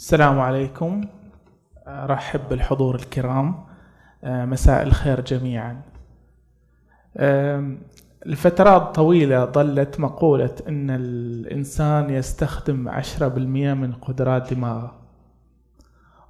[0.00, 1.00] السلام عليكم.
[1.86, 3.64] أرحب بالحضور الكرام.
[4.24, 5.82] آه، مساء الخير جميعا.
[8.26, 14.94] لفترات طويلة ظلت مقولة أن الإنسان يستخدم عشرة بالمئة من قدرات دماغه.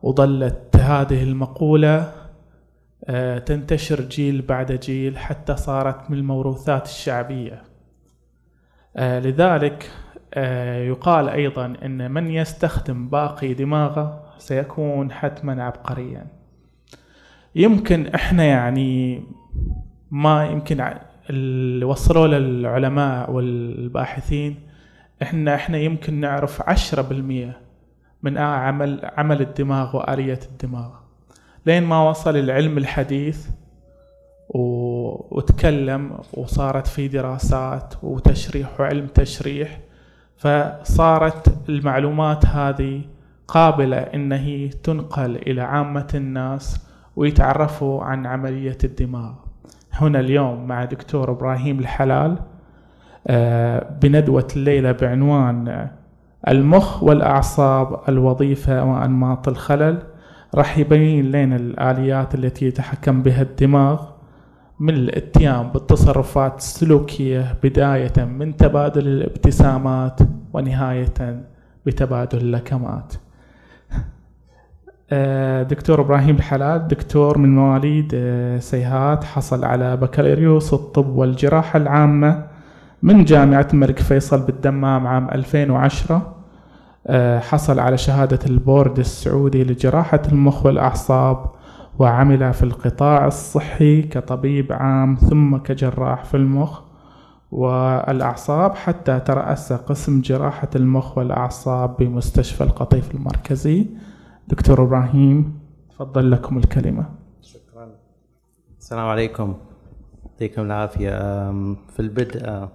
[0.02, 2.12] وظلت هذه المقولة
[3.05, 7.62] آه، تنتشر جيل بعد جيل حتى صارت من الموروثات الشعبية.
[8.96, 9.91] آه، لذلك
[10.89, 16.27] يقال أيضا أن من يستخدم باقي دماغه سيكون حتما عبقريا
[17.55, 19.23] يمكن إحنا يعني
[20.11, 20.85] ما يمكن
[21.30, 24.57] اللي وصلوا للعلماء والباحثين
[25.23, 27.60] إحنا إحنا يمكن نعرف عشرة بالمية
[28.23, 30.91] من عمل عمل الدماغ وآلية الدماغ
[31.66, 33.49] لين ما وصل العلم الحديث.
[34.54, 39.80] وتكلم وصارت في دراسات وتشريح وعلم تشريح
[40.41, 43.01] فصارت المعلومات هذه
[43.49, 49.32] قابلة إن هي تنقل إلى عامة الناس ويتعرفوا عن عملية الدماغ
[49.93, 52.38] هنا اليوم مع دكتور إبراهيم الحلال
[53.27, 55.88] آه، بندوة الليلة بعنوان
[56.49, 60.02] المخ والأعصاب الوظيفة وأنماط الخلل.
[60.54, 64.09] راح يبين لنا الآليات التي يتحكم بها الدماغ.
[64.81, 70.20] من الاتيان بالتصرفات السلوكية بداية من تبادل الابتسامات
[70.53, 71.44] ونهاية
[71.86, 73.14] بتبادل اللكمات.
[75.12, 82.47] آه، دكتور إبراهيم الحلال دكتور من مواليد آه، سيهات حصل على بكالوريوس الطب والجراحة العامة
[83.03, 86.34] من جامعة الملك فيصل بالدمام عام 2010
[87.06, 91.59] آه، حصل على شهادة البورد السعودي لجراحة المخ والأعصاب.
[92.00, 96.82] وعمل في القطاع الصحي كطبيب عام ثم كجراح في المخ
[97.50, 103.86] والأعصاب حتى ترأس قسم جراحة المخ والأعصاب بمستشفى القطيف المركزي.
[104.48, 105.60] دكتور إبراهيم
[105.91, 107.08] تفضل لكم الكلمة.
[107.42, 107.88] شكرا.
[108.78, 109.54] السلام عليكم.
[110.25, 111.19] يعطيكم العافية.
[111.88, 112.69] في البدء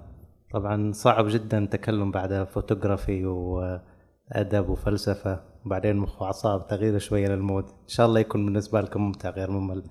[0.54, 5.55] طبعا صعب جدا تكلم بعد فوتوغرافي وأدب وفلسفة.
[5.66, 7.64] وبعدين مخ وأعصاب تغيير شوية لل mood.
[7.64, 9.84] إن شاء الله يكون بالنسبة لكم ممتع غير ممل.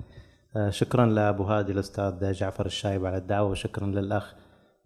[0.56, 4.34] أه، شكرا لأبو هادي الأستاذ جعفر الشايب على الدعوة وشكرا للأخ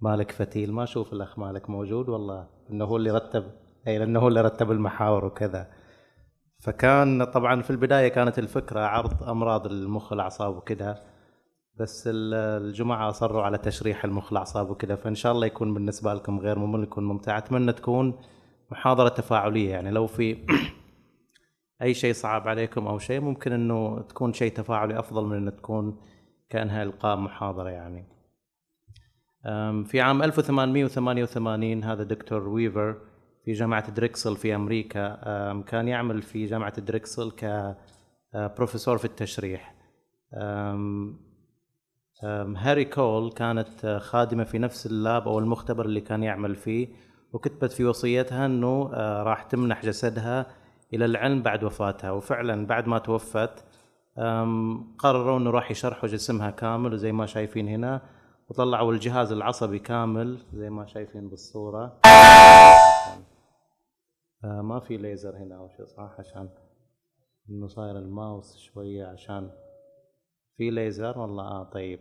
[0.00, 0.72] مالك فتيل.
[0.72, 3.44] ما أشوف الأخ مالك موجود والله إنه هو اللي رتب
[3.87, 5.66] أي لأنه هو اللي رتب المحاور وكذا.
[6.60, 11.03] فكان طبعا في البداية كانت الفكرة عرض أمراض المخ والأعصاب وكذا
[11.81, 14.97] بس ال- الجماعة أصروا على تشريح المخ الأعصاب وكذا.
[14.97, 17.38] فإن شاء الله يكون بالنسبة لكم غير ممل يكون ممتع.
[17.38, 18.19] أتمنى تكون
[18.70, 19.70] محاضرة تفاعلية.
[19.70, 20.37] يعني لو في
[21.83, 26.00] أي شيء صعب عليكم أو شيء ممكن إنه تكون شيء تفاعلي أفضل من إنه تكون
[26.50, 28.09] كأنها إلقاء محاضرة يعني.
[29.84, 32.97] في عام 1888 هذا دكتور ويفر
[33.44, 39.75] في جامعة دريكسل في أمريكا أم، كان يعمل في جامعة دريكسل كبروفيسور في التشريح.
[42.56, 46.88] هاري كول كانت آه، خادمة في نفس اللاب أو المختبر اللي كان يعمل فيه
[47.33, 50.47] وكتبت في وصيتها أنه آه، راح تمنح جسدها
[50.94, 52.10] إلى العلم بعد وفاتها.
[52.10, 53.65] وفعلا بعد ما توفت
[54.99, 58.00] قرروا أنه راح يشرحوا جسمها كامل وزي ما شايفين هنا
[58.49, 62.00] وطلعوا الجهاز العصبي كامل زي ما شايفين بالصورة.
[64.44, 66.49] آه، ما في ليزر هنا أو شيء صح؟ عشان
[67.50, 69.50] إنه صاير الماوس شوية عشان
[70.56, 71.19] في ليزر.
[71.19, 72.00] والله آه طيب.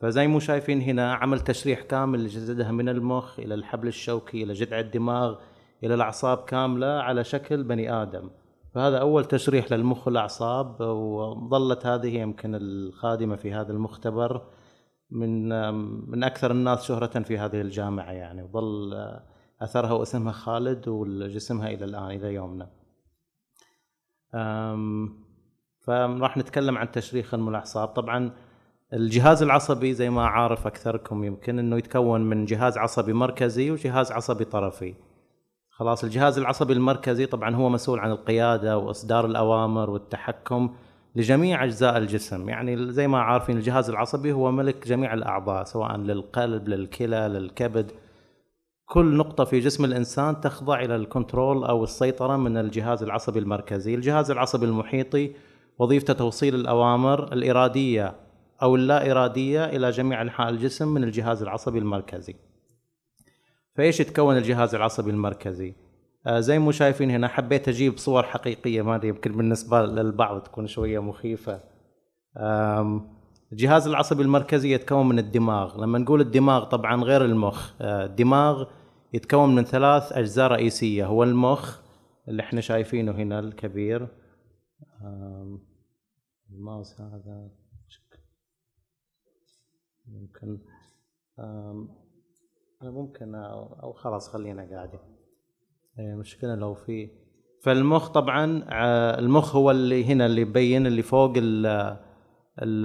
[0.00, 4.80] فزي مو شايفين هنا عمل تشريح كامل لجسدها من المخ إلى الحبل الشوكي إلى جذع
[4.80, 5.38] الدماغ.
[5.84, 8.30] إلى الأعصاب كاملة على شكل بني آدم.
[8.74, 14.42] فهذا أول تشريح للمخ والاعصاب وظلت هذه يمكن الخادمة في هذا المختبر
[15.10, 15.48] من
[16.10, 18.42] من أكثر الناس شهرة في هذه الجامعة يعني.
[18.42, 18.94] وظل
[19.62, 22.70] أثرها واسمها خالد وجسمها إلى الآن إلى يومنا.
[25.80, 28.32] فراح نتكلم عن تشريح الملاحظات طبعا
[28.92, 34.44] الجهاز العصبي زي ما عارف أكثركم يمكن إنه يتكون من جهاز عصبي مركزي وجهاز عصبي
[34.44, 34.94] طرفي.
[35.78, 40.74] خلاص الجهاز العصبي المركزي طبعا هو مسؤول عن القيادة وإصدار الأوامر والتحكم
[41.16, 42.48] لجميع أجزاء الجسم.
[42.48, 47.92] يعني زي ما عارفين الجهاز العصبي هو ملك جميع الأعضاء سواء للقلب للكلى للكبد.
[48.86, 53.94] كل نقطة في جسم الإنسان تخضع إلى الكنترول أو السيطرة من الجهاز العصبي المركزي.
[53.94, 55.32] الجهاز العصبي المحيطي
[55.78, 58.14] وظيفته توصيل الأوامر الإرادية
[58.62, 62.34] أو اللا إرادية إلى جميع أنحاء الجسم من الجهاز العصبي المركزي.
[63.76, 65.74] فإيش يتكون الجهاز العصبي المركزي؟
[66.26, 70.66] آه زي ما شايفين هنا حبيت أجيب صور حقيقية ما أدري يمكن بالنسبة للبعض تكون
[70.66, 71.60] شوية مخيفة.
[72.36, 73.16] آم،
[73.52, 75.80] الجهاز العصبي المركزي يتكون من الدماغ.
[75.82, 77.72] لما نقول الدماغ طبعا غير المخ.
[77.80, 78.64] آه، الدماغ
[79.12, 81.06] يتكون من ثلاث أجزاء رئيسية.
[81.06, 81.80] هو المخ
[82.28, 84.08] اللي إحنا شايفينه هنا الكبير.
[86.50, 87.50] الماوس هذا
[92.82, 95.00] ممكن ممكن أو خلاص خلينا قاعدين.
[95.98, 97.10] إيه، مشكلة لو في
[97.62, 98.64] فالمخ طبعا
[99.18, 101.66] المخ هو اللي هنا اللي يبين اللي فوق ال
[102.62, 102.84] ال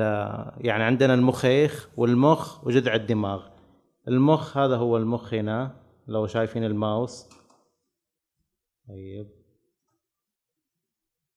[0.66, 3.48] يعني عندنا المخيخ والمخ وجذع الدماغ.
[4.08, 5.76] المخ هذا هو المخ هنا
[6.08, 7.30] لو شايفين الماوس.
[8.88, 9.28] طيب.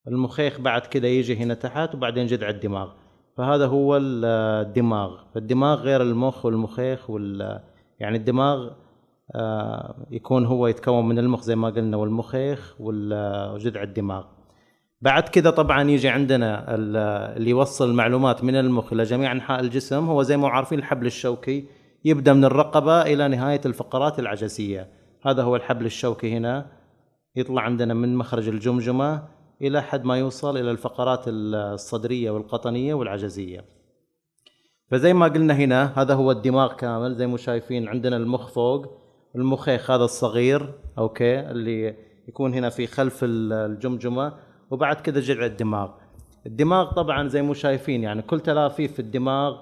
[0.09, 2.95] المخيخ بعد كده يجي هنا تحت وبعدين جذع الدماغ.
[3.37, 5.25] فهذا هو الدماغ.
[5.35, 7.61] فالدماغ غير المخ والمخيخ وال
[8.05, 8.71] يعني الدماغ
[9.35, 14.25] آه، يكون هو يتكون من المخ زي ما قلنا والمخيخ وجذع الدماغ.
[15.01, 20.06] بعد كذا طبعا يجي عندنا اللي يوصل المعلومات من المخ إلى جميع أنحاء الجسم.
[20.06, 21.65] هو زي ما عارفين الحبل الشوكي
[22.05, 24.89] يبدأ من الرقبة إلى نهاية الفقرات العجزية.
[25.23, 26.67] هذا هو الحبل الشوكي هنا.
[27.37, 29.23] يطلع عندنا من مخرج الجمجمة
[29.62, 33.74] إلى حد ما يوصل إلى الفقرات الصدرية والقطنية والعجزية.
[34.90, 38.86] فزي ما قلنا هنا هذا هو الدماغ كامل زي ما شايفين عندنا المخ فوق.
[39.36, 41.96] المخيخ هذا الصغير okay اللي
[42.28, 44.32] يكون هنا في خلف الجمجمة.
[44.70, 45.90] وبعد كذا جذع الدماغ.
[46.46, 49.56] الدماغ طبعا زي ما شايفين يعني كل تلافيف في الدماغ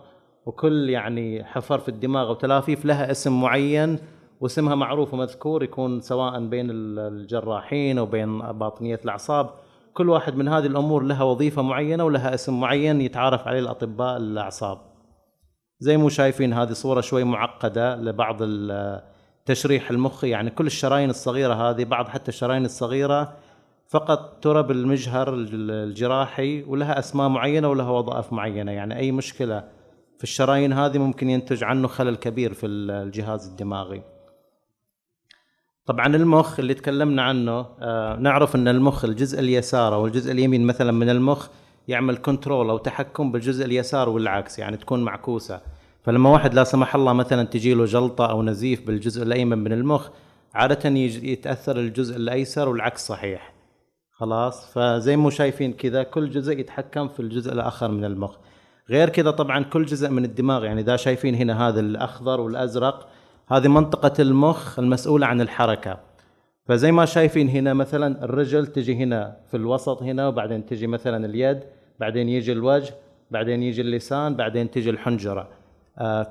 [0.46, 3.98] وكل يعني حفر في الدماغ أو تلافيف لها اسم معين
[4.40, 9.50] واسمها معروف ومذكور يكون سواء بين الجراحين أو بين باطنية الأعصاب.
[9.94, 14.91] كل واحد من هذه الأمور لها وظيفة معينة ولها اسم معين يتعارف عليه الأطباء الأعصاب.
[15.82, 18.38] زي ما شايفين هذه صورة شوي معقدة لبعض
[19.46, 23.32] تشريح المخ يعني كل الشرايين الصغيرة هذه بعض حتى الشرايين الصغيرة
[23.88, 28.72] فقط ترى بالمجهر الجراحي ولها أسماء معينة ولها وظائف معينة.
[28.72, 29.64] يعني أي مشكلة
[30.18, 34.02] في الشرايين هذه ممكن ينتج عنه خلل كبير في الجهاز الدماغي.
[35.86, 40.92] طبعا المخ اللي تكلمنا عنه آه نعرف إن المخ الجزء اليسار أو الجزء اليمين مثلا
[40.92, 41.48] من المخ
[41.88, 45.71] يعمل كنترول أو تحكم بالجزء اليسار والعكس يعني تكون معكوسة.
[46.02, 50.08] فلما واحد لا سمح الله مثلا تجي له جلطة أو نزيف بالجزء الأيمن من المخ
[50.54, 53.52] عادة يتأثر الجزء الأيسر والعكس صحيح.
[54.12, 58.36] خلاص؟ فزي ما شايفين كذا كل جزء يتحكم في الجزء الآخر من المخ.
[58.90, 63.08] غير كذا طبعا كل جزء من الدماغ يعني إذا شايفين هنا هذا الأخضر والأزرق
[63.48, 65.98] هذه منطقة المخ المسؤولة عن الحركة.
[66.64, 71.60] فزي ما شايفين هنا مثلا الرجل تجي هنا في الوسط هنا وبعدين تجي مثلا اليد
[72.00, 72.94] بعدين يجي الوجه
[73.30, 75.61] بعدين يجي اللسان بعدين تجي الحنجرة.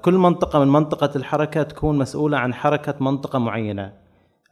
[0.01, 3.93] كل منطقة من منطقة الحركة تكون مسؤولة عن حركة منطقة معينة.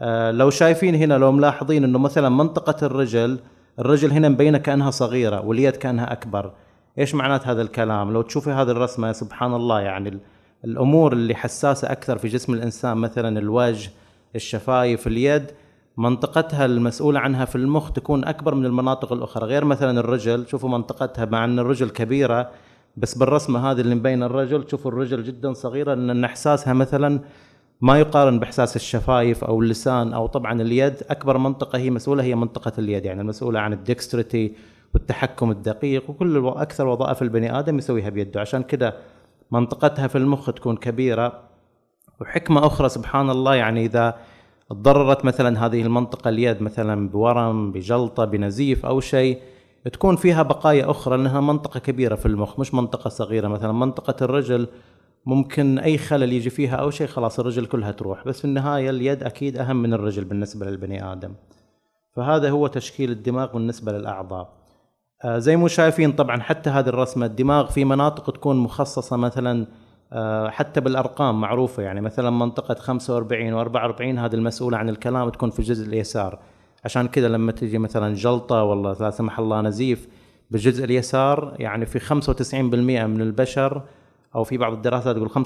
[0.02, 3.40] آه، لو شايفين هنا لو ملاحظين إنه مثلا منطقة الرجل
[3.80, 6.52] الرجل هنا مبينة كأنها صغيرة واليد كأنها أكبر.
[6.98, 10.20] إيش معنات هذا الكلام؟ لو تشوفي هذه الرسمة سبحان الله يعني
[10.66, 13.92] الأمور اللي حساسة أكثر في جسم الإنسان مثلا الوجه
[14.36, 15.52] الشفايف اليد
[15.98, 19.46] منطقتها المسؤولة عنها في المخ تكون أكبر من المناطق الأخرى.
[19.46, 22.50] غير مثلا الرجل شوفوا منطقتها مع أن الرجل كبيرة
[23.00, 27.20] بس بالرسمة هذه اللي مبين الرجل تشوفوا الرجل جدا صغيره لأن إحساسها مثلا
[27.82, 32.72] ما يقارن بإحساس الشفايف أو اللسان أو طبعا اليد أكبر منطقة هي مسؤولة هي منطقة
[32.78, 34.54] اليد يعني المسؤوله عن ال dexterity
[34.94, 38.42] والتحكم الدقيق وكل أكثر وظائف البني آدم يسويها بيده.
[38.42, 38.98] عشان كذا
[39.52, 41.44] منطقتها في المخ تكون كبيرة.
[42.22, 44.18] وحكمة أخرى سبحان الله يعني إذا
[44.70, 49.40] تضررت مثلا هذه المنطقة اليد مثلا بورم بجلطة بنزيف أو شيء
[49.86, 53.72] تكون فيها بقايا أخرى لأنها منطقة كبيرة في المخ مش منطقة صغيرة مثلا.
[53.72, 54.68] منطقة الرجل
[55.26, 58.28] ممكن أي خلل يجي فيها أو شيء خلاص الرجل كلها تروح.
[58.28, 61.34] بس في النهاية اليد أكيد أهم من الرجل بالنسبة للبني آدم.
[62.16, 64.50] فهذا هو تشكيل الدماغ بالنسبة للأعضاء.
[65.26, 69.68] آه زي ما شايفين طبعا حتى هذه الرسمة الدماغ في مناطق تكون مخصصة مثلا
[70.14, 71.84] آه حتى بالأرقام معروفة.
[71.84, 76.40] يعني مثلا منطقة 45 و44 هذه المسؤولة عن الكلام تكون في الجزء اليسار.
[76.86, 80.08] عشان كذا لما تجي مثلا جلطة والله لا سمح الله نزيف
[80.52, 83.82] بالجزء اليسار يعني في 95% من البشر
[84.36, 85.38] أو في بعض الدراسات تقول 85%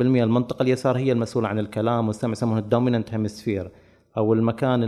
[0.00, 3.70] المنطقة اليسار هي المسؤولة عن الكلام والسمع يسمونه الدوميننت هيمسفير
[4.16, 4.82] أو المكان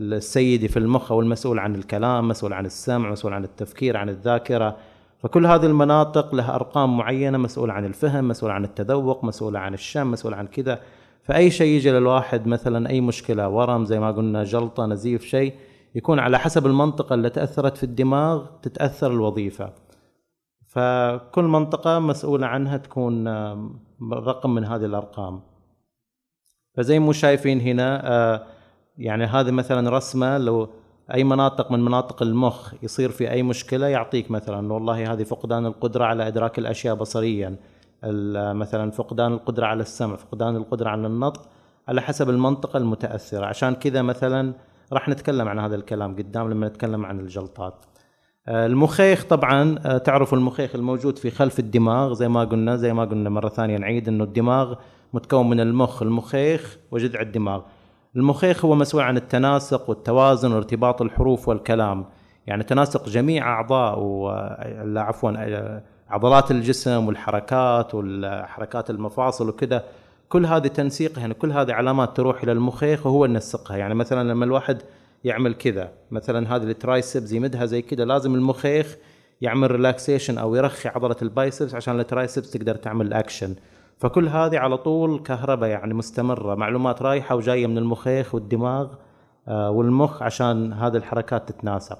[0.00, 4.76] السيدي في المخ أو المسؤول عن الكلام مسؤول عن السمع مسؤول عن التفكير عن الذاكرة.
[5.22, 10.10] فكل هذه المناطق لها أرقام معينة مسؤول عن الفهم مسؤول عن التذوق مسؤول عن الشم
[10.10, 10.80] مسؤول عن كذا.
[11.22, 15.54] فأي شيء يجي للواحد مثلا أي مشكلة ورم زي ما قلنا جلطة نزيف شيء
[15.94, 19.72] يكون على حسب المنطقة اللي تأثرت في الدماغ تتأثر الوظيفة.
[20.66, 23.28] فكل منطقة مسؤولة عنها تكون
[24.12, 25.40] رقم من هذه الأرقام.
[26.74, 28.46] فزي ما شايفين هنا آه،
[28.98, 30.68] يعني هذه مثلا رسمة لو
[31.14, 36.04] أي مناطق من مناطق المخ يصير في أي مشكلة يعطيك مثلا والله هذه فقدان القدرة
[36.04, 37.56] على إدراك الأشياء بصريا.
[38.54, 41.48] مثلا فقدان القدرة على السمع فقدان القدرة على النطق
[41.88, 43.46] على حسب المنطقة المتأثرة.
[43.46, 44.54] عشان كذا مثلا
[44.92, 47.84] راح نتكلم عن هذا الكلام قدام لما نتكلم عن الجلطات.
[48.48, 53.04] آه، المخيخ طبعا آه، تعرفوا المخيخ الموجود في خلف الدماغ زي ما قلنا زي ما
[53.04, 54.74] قلنا مرة ثانية نعيد إنه الدماغ
[55.12, 57.62] متكون من المخ المخيخ وجذع الدماغ.
[58.16, 62.04] المخيخ هو مسؤول عن التناسق والتوازن وارتباط الحروف والكلام.
[62.46, 64.28] يعني تناسق جميع أعضاء و...
[64.98, 65.30] عفوا
[66.12, 69.84] عضلات الجسم والحركات والحركات المفاصل وكذا
[70.28, 73.76] كل هذه تنسيقها يعني كل هذه علامات تروح إلى المخيخ وهو ينسقها.
[73.76, 74.82] يعني مثلا لما الواحد
[75.24, 78.96] يعمل كذا مثلا هذه ال triceps يمدها زي كذا لازم المخيخ
[79.40, 83.54] يعمل relaxation أو يرخي عضلة ال biceps عشان ال triceps تقدر تعمل اكشن
[83.98, 88.88] فكل هذه على طول كهرباء يعني مستمرة معلومات رايحة وجاية من المخيخ والدماغ
[89.48, 91.98] آه، والمخ عشان هذه الحركات تتناسق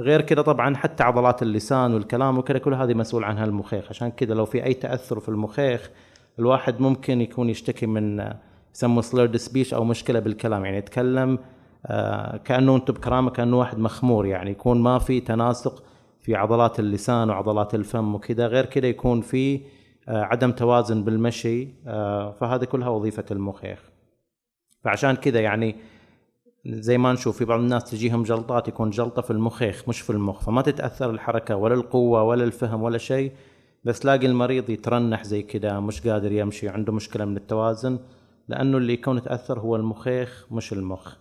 [0.00, 3.88] غير كذا طبعا حتى عضلات اللسان والكلام وكذا كل هذه مسؤول عنها المخيخ.
[3.88, 5.90] عشان كذا لو في أي تأثر في المخيخ
[6.38, 8.32] الواحد ممكن يكون يشتكي من
[8.74, 10.64] يسموه سليرد سبيش أو مشكلة بالكلام.
[10.64, 11.38] يعني يتكلم
[11.86, 14.26] آه، كأنه أنتم بكرامه كأنه واحد مخمور.
[14.26, 15.82] يعني يكون ما في تناسق
[16.20, 19.60] في عضلات اللسان وعضلات الفم وكذا غير كذا يكون في
[20.08, 23.90] آه، عدم توازن بالمشي آه، فهذه كلها وظيفة المخيخ.
[24.84, 25.76] فعشان كذا يعني
[26.66, 30.40] زي ما نشوف في بعض الناس تجيهم جلطات يكون جلطة في المخيخ مش في المخ.
[30.40, 33.32] فما تتأثر الحركة ولا القوة ولا الفهم ولا شيء
[33.84, 37.98] بس تلاقي المريض يترنح زي كذا مش قادر يمشي عنده مشكلة من التوازن
[38.48, 41.14] لأنه اللي يكون تأثر هو المخيخ مش المخ.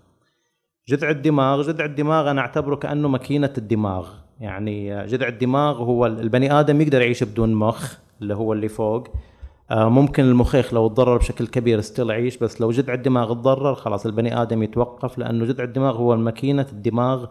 [0.89, 4.09] جذع الدماغ جذع الدماغ أنا أعتبره كأنه ماكينة الدماغ.
[4.39, 9.07] يعني جذع الدماغ هو البني آدم يقدر يعيش بدون مخ اللي هو اللي فوق.
[9.71, 14.41] ممكن المخيخ لو تضرر بشكل كبير ستيل يعيش بس لو جذع الدماغ تضرر خلاص البني
[14.41, 17.25] آدم يتوقف لأنه جذع الدماغ هو ماكينه الدماغ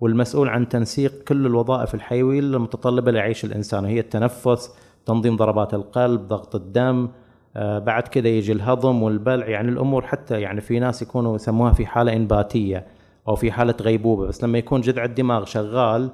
[0.00, 4.74] والمسؤول عن تنسيق كل الوظائف الحيوية المتطلبة ليعيش الإنسان وهي التنفس
[5.06, 7.08] تنظيم ضربات القلب ضغط الدم
[7.56, 11.86] آه، بعد كده يجي الهضم والبلع يعني الأمور حتى يعني في ناس يكونوا يسموها في
[11.86, 12.86] حالة إنباتية
[13.28, 16.10] أو في حالة غيبوبة بس لما يكون جذع الدماغ شغال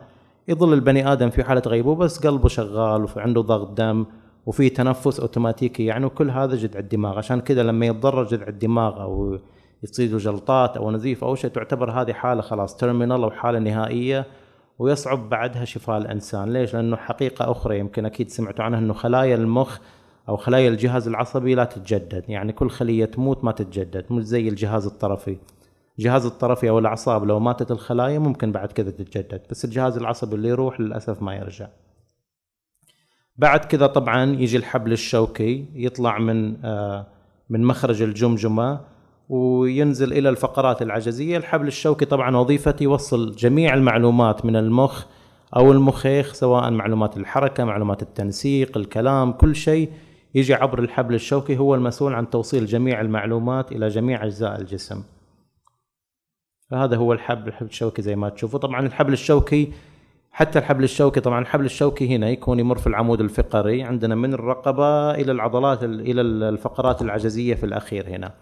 [0.49, 4.07] يظل البني آدم في حالة غيبوبة بس قلبه شغال وعنده ضغط دم
[4.47, 5.85] وفي تنفس أوتوماتيكي.
[5.85, 7.19] يعني وكل هذا جذع الدماغ.
[7.19, 9.39] عشان كذا لما يتضرر جذع الدماغ أو
[9.83, 14.27] يصير جلطات أو نزيف أو شيء تعتبر هذه حالة خلاص تيرمينال أو حالة نهائية
[14.79, 16.53] ويصعب بعدها شفاء الإنسان.
[16.53, 19.79] ليش؟ لأنه حقيقة أخرى يمكن أكيد سمعتوا عنها إنه خلايا المخ
[20.29, 22.25] أو خلايا الجهاز العصبي لا تتجدد.
[22.29, 25.37] يعني كل خلية تموت ما تتجدد مش زي الجهاز الطرفي.
[25.99, 30.49] الجهاز الطرفي أو الأعصاب لو ماتت الخلايا ممكن بعد كذا تتجدد بس الجهاز العصبي اللي
[30.49, 31.69] يروح للأسف ما يرجع.
[33.39, 37.07] بعد كذا طبعا يجي الحبل الشوكي يطلع من آه،
[37.51, 38.81] من مخرج الجمجمة
[39.29, 41.37] وينزل إلى الفقرات العجزية.
[41.37, 45.05] الحبل الشوكي طبعا وظيفته يوصل جميع المعلومات من المخ
[45.57, 49.91] أو المخيخ سواء معلومات الحركة معلومات التنسيق الكلام كل شيء
[50.35, 51.59] يجي عبر الحبل الشوكي.
[51.59, 55.03] هو المسؤول عن توصيل جميع المعلومات إلى جميع أجزاء الجسم.
[56.71, 58.59] فهذا هو الحبل الحبل الشوكي زي ما تشوفوا.
[58.59, 59.73] طبعا الحبل الشوكي
[60.37, 65.11] حتى الحبل الشوكي طبعا الحبل الشوكي هنا يكون يمر في العمود الفقري عندنا من الرقبة
[65.11, 68.33] إلى العضلات إلى الفقرات العجزية في الأخير هنا.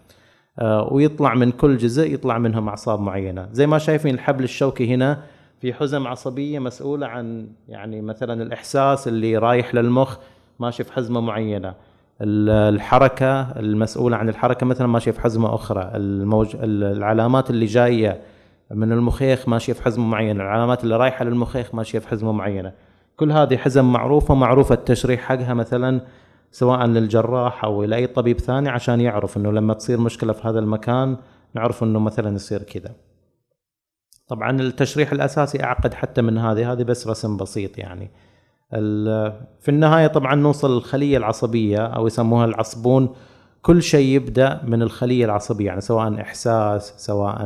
[0.59, 3.47] آه، ويطلع من كل جزء يطلع منهم أعصاب معينة.
[3.51, 5.21] زي ما شايفين الحبل الشوكي هنا
[5.61, 10.17] في حزم عصبية مسؤولة عن يعني مثلا الإحساس اللي رايح للمخ
[10.59, 11.73] ماشي في حزمة معينة.
[12.21, 15.91] الحركة المسؤولة عن الحركة مثلا ماشيه في حزمة أخرى.
[15.95, 16.55] الموج...
[16.63, 18.21] العلامات اللي جاية
[18.71, 22.73] من المخيخ ماشيه في حزمه معينة العلامات اللي رايحة للمخيخ ماشية في حزمه معينة.
[23.17, 26.01] كل هذه حزم معروفة معروفة التشريح حقها مثلا
[26.51, 31.17] سواء للجراح أو لاي طبيب ثاني عشان يعرف إنه لما تصير مشكلة في هذا المكان
[31.53, 32.91] نعرف إنه مثلا يصير كذا.
[34.27, 38.11] طبعا التشريح الأساسي أعقد حتى من هذه هذه بس رسم بسيط يعني.
[39.59, 43.09] في النهاية طبعا نوصل للخلية العصبية أو يسموها العصبون.
[43.61, 47.45] كل شيء يبدأ من الخلية العصبية يعني سواء إحساس سواء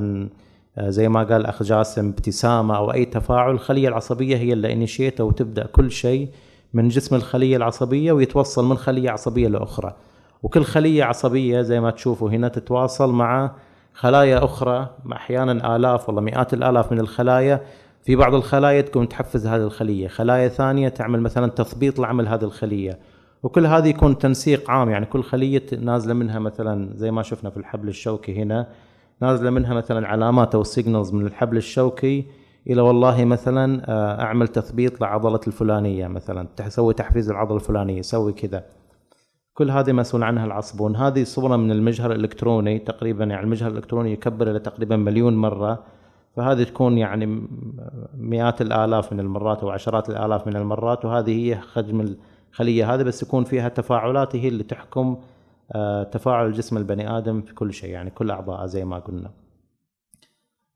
[0.87, 5.65] زي ما قال أخ جاسم ابتسامة أو أي تفاعل الخليه العصبية هي اللي انيشيت وتبدا
[5.65, 6.29] كل شيء
[6.73, 9.95] من جسم الخلية العصبية ويتوصل من خلية عصبية لأخرى.
[10.43, 13.51] وكل خلية عصبية زي ما تشوفوا هنا تتواصل مع
[13.93, 17.61] خلايا أخرى أحيانا آلاف والله مئات الآلاف من الخلايا.
[18.03, 20.07] في بعض الخلايا تكون تحفز هذه الخلية.
[20.07, 22.99] خلايا ثانية تعمل مثلا تثبيط لعمل هذه الخلية.
[23.43, 27.57] وكل هذه يكون تنسيق عام يعني كل خلية نازلة منها مثلا زي ما شفنا في
[27.57, 28.67] الحبل الشوكي هنا.
[29.21, 32.25] نازلة منها مثلا علامات أو signals من الحبل الشوكي
[32.67, 38.63] إلى والله مثلا آه، أعمل تثبيط لعضلة الفلانية مثلا تسوي تحفيز العضله الفلانية سوي كذا.
[39.53, 40.95] كل هذه مسؤول عنها العصبون.
[40.95, 45.83] هذه صورة من المجهر الإلكتروني تقريبا يعني المجهر الإلكتروني يكبر إلى تقريبا مليون مرة.
[46.35, 47.47] فهذه تكون يعني
[48.17, 51.05] مئات الآلاف من المرات أو عشرات الآلاف من المرات.
[51.05, 52.15] وهذه هي حجم
[52.51, 55.17] الخليه هذه بس يكون فيها تفاعلات هي اللي تحكم
[56.11, 59.31] تفاعل جسم البني آدم في كل شيء يعني كل اعضاء زي ما قلنا.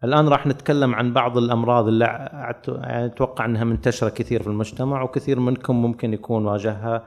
[0.03, 5.39] الآن راح نتكلم عن بعض الأمراض اللي يعني أتوقع إنها منتشرة كثير في المجتمع وكثير
[5.39, 7.03] منكم ممكن يكون واجهها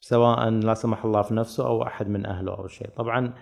[0.00, 3.32] سواء لا سمح الله في نفسه أو أحد من أهله أو شيء طبعا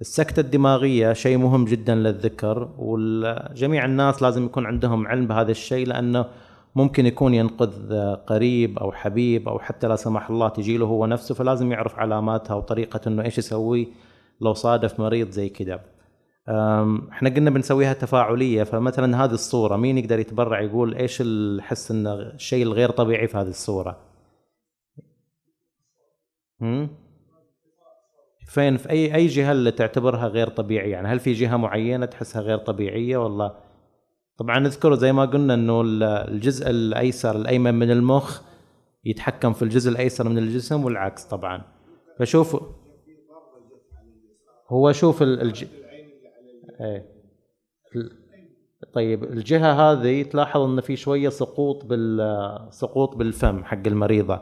[0.00, 6.26] السكتة الدماغية شيء مهم جدا للذكر وجميع الناس لازم يكون عندهم علم بهذا الشيء لأنه
[6.74, 11.34] ممكن يكون ينقذ قريب أو حبيب أو حتى لا سمح الله تجي له هو نفسه
[11.34, 13.88] فلازم يعرف علاماتها وطريقة أنه إيش يسوي
[14.40, 15.80] لو صادف مريض زي كذا
[17.12, 22.62] إحنا قلنا بنسويها تفاعلية فمثلا هذه الصورة مين يقدر يتبرع يقول إيش الحس إنه الشيء
[22.62, 23.98] الغير طبيعي في هذه الصورة؟
[28.46, 32.42] فين؟ في أي أي جهة اللي تعتبرها غير طبيعية؟ يعني هل في جهة معينة تحسها
[32.42, 33.54] غير طبيعية ولا
[34.40, 38.40] طبعا نذكر زي ما قلنا إنه الجزء الأيسر الأيمن من المخ
[39.04, 41.62] يتحكم في الجزء الأيسر من الجسم والعكس طبعا.
[42.18, 42.62] فشوف
[44.68, 45.64] هو شوف الج...
[46.80, 47.06] إيه.
[48.92, 54.40] طيب الجهة هذه تلاحظ إن في شوية سقوط بال سقوط بالفم حق المريضة.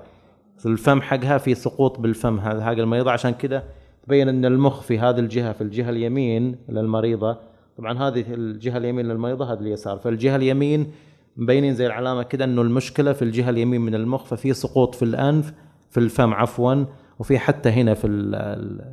[0.66, 3.10] الفم حقها في سقوط بالفم حق المريضة.
[3.10, 3.64] عشان كذا
[4.02, 7.38] تبين إن المخ في هذه الجهة في الجهة اليمين للمريضة
[7.78, 9.98] طبعا هذه الجهة اليمين للمريضه هذه اليسار.
[9.98, 10.92] فالجهة اليمين
[11.36, 15.52] مبينين زي العلامة كده إنه المشكلة في الجهة اليمين من المخ ففي سقوط في الأنف
[15.90, 16.84] في الفم عفوا
[17.18, 18.06] وفي حتى هنا في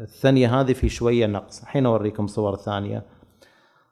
[0.01, 1.61] الثانية هذه في شوية نقص.
[1.61, 3.03] الحين أوريكم صور ثانية.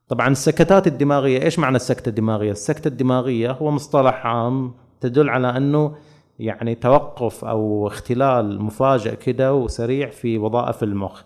[0.08, 5.96] طبعا السكتات الدماغية إيش معنى السكتة الدماغية؟ السكتة الدماغية هو مصطلح عام تدل على إنه
[6.40, 11.24] يعني توقف أو اختلال مفاجئ كده وسريع في وظائف المخ.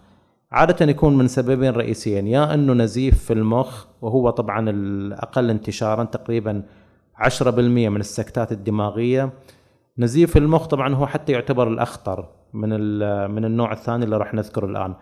[0.52, 6.64] عادة يكون من سببين رئيسيين يا إنه نزيف في المخ وهو طبعا الأقل انتشارا تقريبا
[7.16, 7.50] 10%
[7.90, 9.34] من السكتات الدماغية.
[9.98, 12.70] نزيف المخ طبعا هو حتى يعتبر الأخطر من
[13.32, 14.96] من النوع الثاني اللي راح نذكره الآن.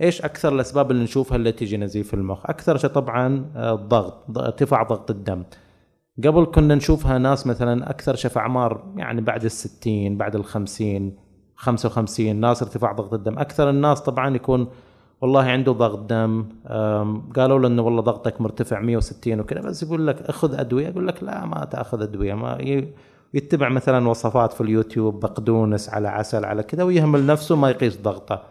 [0.00, 5.10] إيش أكثر الأسباب اللي نشوفها اللي تيجي نزيف المخ؟ أكثر شيء طبعا الضغط ارتفاع ضغط
[5.10, 5.44] الدم.
[6.24, 11.16] قبل كنا نشوفها ناس مثلا أكثر شيء في أعمار يعني بعد الستين بعد الخمسين
[11.56, 13.38] خمسة وخمسين ناس ارتفاع ضغط الدم.
[13.38, 14.68] أكثر الناس طبعا يكون
[15.22, 16.44] والله عنده ضغط دم.
[17.36, 20.88] قالوا له إنه والله ضغطك مرتفع 160 وكذا بس يقول لك أخذ أدوية.
[20.88, 22.34] يقول لك لا ما تأخذ أدوية.
[22.34, 22.58] ما
[23.34, 28.42] يتبع مثلا وصفات في اليوتيوب بقدونس على عسل على كذا ويهمل نفسه ما يقيس ضغطه.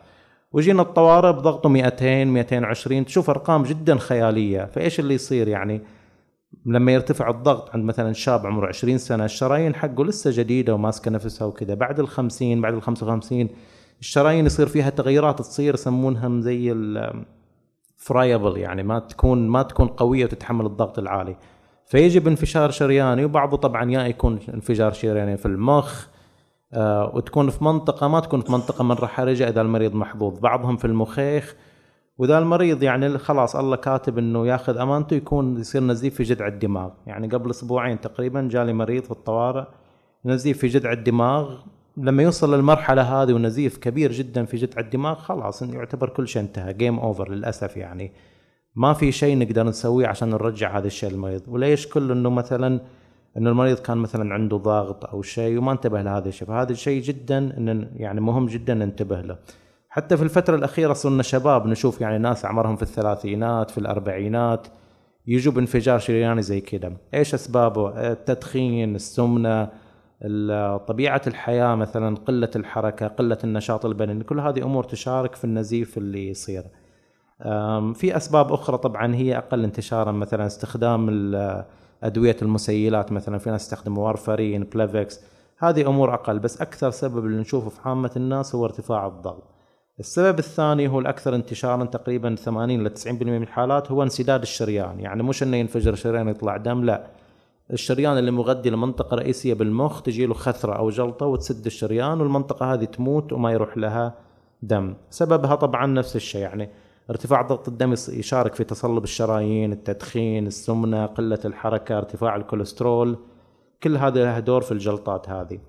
[0.53, 4.65] وجينا الطوارئ بضغطه 200 220 تشوف أرقام جدا خيالية.
[4.65, 5.81] فإيش اللي يصير يعني؟
[6.65, 11.47] لما يرتفع الضغط عند مثلا شاب عمره 20 سنة الشرايين حقه لسه جديدة وماسكة نفسها
[11.47, 11.73] وكذا.
[11.73, 13.49] بعد ال 50 بعد ال 55
[14.01, 16.73] الشرايين يصير فيها تغيرات تصير يسمونها زي
[17.97, 21.35] فرايبل يعني ما تكون ما تكون قوية وتتحمل الضغط العالي.
[21.85, 26.07] فيجب انفجار شرياني وبعضه طبعا يا يكون انفجار شرياني في المخ
[26.73, 30.39] آه وتكون في منطقة ما تكون في منطقة مره حرجه إذا المريض محظوظ.
[30.39, 31.55] بعضهم في المخيخ
[32.17, 36.89] وإذا المريض يعني خلاص الله كاتب إنه ياخذ أمانته يكون يصير نزيف في جذع الدماغ.
[37.07, 39.63] يعني قبل أسبوعين تقريبا جالي مريض في الطوارئ
[40.25, 41.55] نزيف في جذع الدماغ
[41.97, 46.73] لما يوصل للمرحلة هذه ونزيف كبير جدا في جذع الدماغ خلاص يعتبر كل شيء انتهى.
[46.73, 48.12] game over للأسف يعني.
[48.75, 51.41] ما في شيء نقدر نسويه عشان نرجع هذا الشيء للمريض.
[51.47, 52.82] وليش كل إنه مثلا
[53.38, 57.38] إنه المريض كان مثلا عنده ضغط أو شيء وما انتبه لهذا الشيء؟ فهذا الشيء جدا
[57.38, 59.38] إن يعني مهم جدا ننتبه له.
[59.89, 64.67] حتى في الفترة الأخيرة صرنا شباب نشوف يعني ناس أعمارهم في الثلاثينات في الأربعينات
[65.27, 69.69] يجوا بانفجار شرياني زي كذا إيش أسبابه؟ التدخين السمنة
[70.88, 76.29] طبيعة الحياة مثلا قلة الحركة قلة النشاط البدني كل هذه أمور تشارك في النزيف اللي
[76.29, 76.63] يصير.
[77.93, 81.10] في أسباب أخرى طبعا هي أقل انتشارا مثلا استخدام
[82.03, 85.19] أدوية المسيلات مثلا في ناس يستخدموا وارفرين بلافكس
[85.57, 89.43] هذه أمور أقل بس أكثر سبب اللي نشوفه في عامه الناس هو ارتفاع الضغط
[89.99, 95.23] السبب الثاني هو الأكثر انتشارا تقريبا 80 ل 90% من الحالات هو انسداد الشريان يعني
[95.23, 97.07] مش إنه ينفجر شريان يطلع دم لا.
[97.73, 102.86] الشريان اللي مغذي لمنطقة رئيسية بالمخ تجي له خثرة أو جلطة وتسد الشريان والمنطقة هذه
[102.86, 104.15] تموت وما يروح لها
[104.62, 104.93] دم.
[105.10, 106.69] سببها طبعا نفس الشيء يعني
[107.10, 113.17] ارتفاع ضغط الدم يشارك في تصلب الشرايين التدخين السمنة قلة الحركة ارتفاع الكوليسترول.
[113.84, 115.60] كل هذا له دور في الجلطات هذه.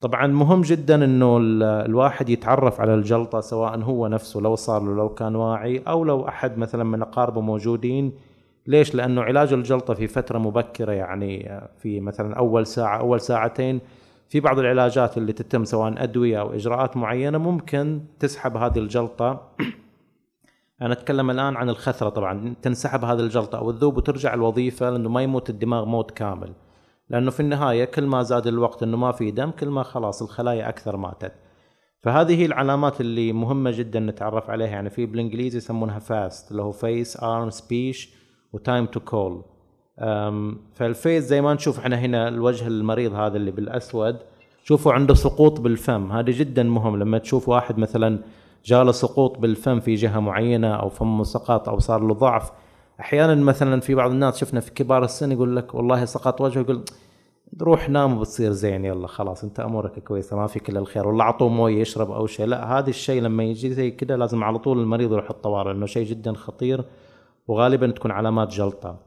[0.00, 5.08] طبعا مهم جدا إنه الواحد يتعرف على الجلطة سواء هو نفسه لو صار له لو
[5.08, 8.12] كان واعي أو لو أحد مثلا من أقاربه موجودين
[8.66, 13.80] ليش؟ لأنه علاج الجلطة في فترة مبكرة يعني في مثلا أول ساعة أول ساعتين
[14.28, 19.48] في بعض العلاجات اللي تتم سواء أدوية أو إجراءات معينة ممكن تسحب هذه الجلطة.
[20.82, 25.22] أنا أتكلم الآن عن الخثرة طبعا تنسحب هذه الجلطة أو الذوب وترجع الوظيفة لأنه ما
[25.22, 26.52] يموت الدماغ موت كامل.
[27.10, 30.68] لأنه في النهاية كل ما زاد الوقت إنه ما في دم كل ما خلاص الخلايا
[30.68, 31.32] أكثر ماتت.
[32.00, 36.72] فهذه هي العلامات اللي مهمة جدا نتعرف عليها يعني في بالإنجليزي يسمونها FAST اللي هو
[36.72, 38.23] face arm speech
[38.54, 39.42] و time to call
[40.74, 44.16] ف ال face زي ما نشوف إحنا هنا الوجه المريض هذا اللي بالأسود
[44.64, 46.12] شوفوا عنده سقوط بالفم.
[46.12, 46.96] هذا جدا مهم.
[46.96, 48.18] لما تشوف واحد مثلا
[48.64, 52.52] جاله سقوط بالفم في جهة معينة أو فمه سقط أو صار له ضعف
[53.00, 56.84] أحيانا مثلا في بعض الناس شفنا في كبار السن يقول لك والله سقط وجهه يقول
[57.62, 61.48] روح نام وبتصير زين يلا خلاص أنت أمورك كويسة ما في كل الخير ولا أعطوه
[61.48, 62.46] موية يشرب أو شيء.
[62.46, 66.06] لا هذا الشيء لما يجي زي كذا لازم على طول المريض يروح الطوارئ لأنه شيء
[66.06, 66.84] جدا خطير
[67.46, 68.98] وغالبا تكون علامات جلطة.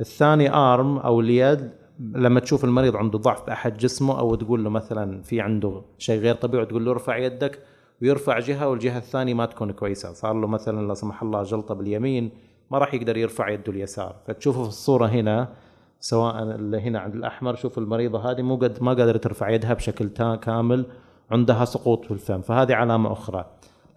[0.00, 1.70] الثاني ارم أو اليد
[2.00, 6.34] لما تشوف المريض عنده ضعف بأحد جسمه أو تقول له مثلا في عنده شيء غير
[6.34, 7.58] طبيعي تقول له ارفع يدك
[8.02, 10.12] ويرفع جهة والجهة الثانية ما تكون كويسة.
[10.12, 12.30] صار له مثلا لا سمح الله جلطة باليمين
[12.70, 14.16] ما راح يقدر يرفع يده اليسار.
[14.26, 15.48] فتشوفه في الصورة هنا
[16.00, 20.08] سواء اللي هنا عند الأحمر شوف المريضة هذه مو قد ما قادرة ترفع يدها بشكل
[20.36, 20.86] كامل
[21.30, 22.40] عندها سقوط في الفم.
[22.40, 23.44] فهذه علامة أخرى.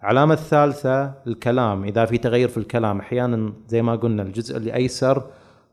[0.02, 1.84] العلامه الثالثة الكلام.
[1.84, 5.22] إذا في تغير في الكلام أحيانا زي ما قلنا الجزء اللي ايسر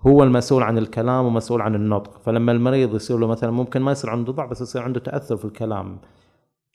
[0.07, 2.19] هو المسؤول عن الكلام ومسؤول عن النطق.
[2.21, 5.45] فلما المريض يصير له مثلا ممكن ما يصير عنده ضعف بس يصير عنده تأثر في
[5.45, 5.97] الكلام.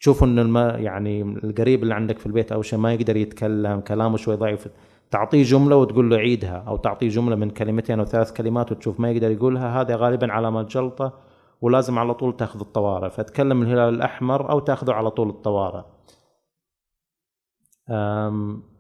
[0.01, 0.57] تشوفوا ان الم...
[0.59, 4.69] يعني القريب اللي عندك في البيت أو شيء ما يقدر يتكلم كلامه شوي ضعيف
[5.11, 9.11] تعطيه جملة وتقول له عيدها أو تعطيه جملة من كلمتين أو ثلاث كلمات وتشوف ما
[9.11, 9.81] يقدر يقولها.
[9.81, 11.13] هذا غالبا علامه جلطة
[11.61, 13.11] ولازم على طول تأخذ الطوارئ.
[13.11, 15.83] فتكلم الهلال الأحمر أو تأخذه على طول الطوارئ.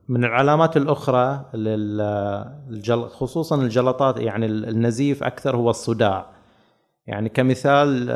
[0.09, 6.27] من العلامات الأخرى للجل خصوصا الجلطات يعني النزيف أكثر هو الصداع.
[7.07, 8.07] يعني كمثال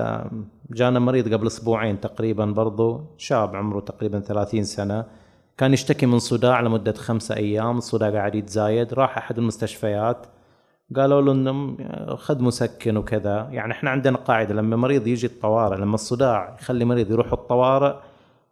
[0.70, 5.04] جانا مريض قبل أسبوعين تقريبا برضو شاب عمره تقريبا 30 سنة
[5.56, 10.26] كان يشتكي من صداع لمدة خمسة أيام الصداع قاعد يتزايد راح أحد المستشفيات
[10.96, 11.76] قالوا له إنه
[12.16, 13.48] خذ مسكن وكذا.
[13.50, 17.94] يعني إحنا عندنا قاعدة لما مريض يجي الطوارئ لما الصداع يخلي مريض يروح الطوارئ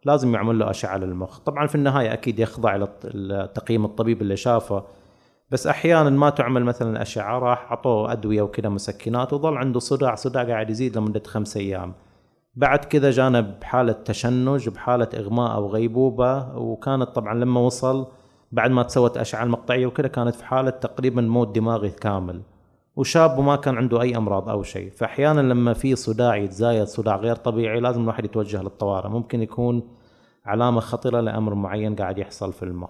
[0.05, 1.39] لازم يعمل له أشعة للمخ.
[1.39, 4.83] طبعا في النهاية أكيد يخضع لتقييم الطبيب اللي شافه
[5.51, 10.43] بس أحيانا ما تعمل مثلا أشعة راح أعطوه أدوية وكذا مسكنات وظل عنده صداع صداع
[10.43, 11.93] قاعد يزيد لمدة خمسة أيام.
[12.55, 18.07] بعد كذا جانا بحالة تشنج بحالة إغماء أو غيبوبة وكانت طبعا لما وصل
[18.51, 22.41] بعد ما تسوت أشعة المقطعية وكذا كانت في حالة تقريبا موت دماغي كامل.
[22.95, 24.89] وشاب وما كان عنده أي أمراض أو شيء.
[24.89, 29.09] فاحيانا لما في صداع يتزايد صداع غير طبيعي لازم الواحد يتوجه للطوارئ.
[29.09, 29.83] ممكن يكون
[30.45, 32.89] علامة خطرة لأمر معين قاعد يحصل في المخ.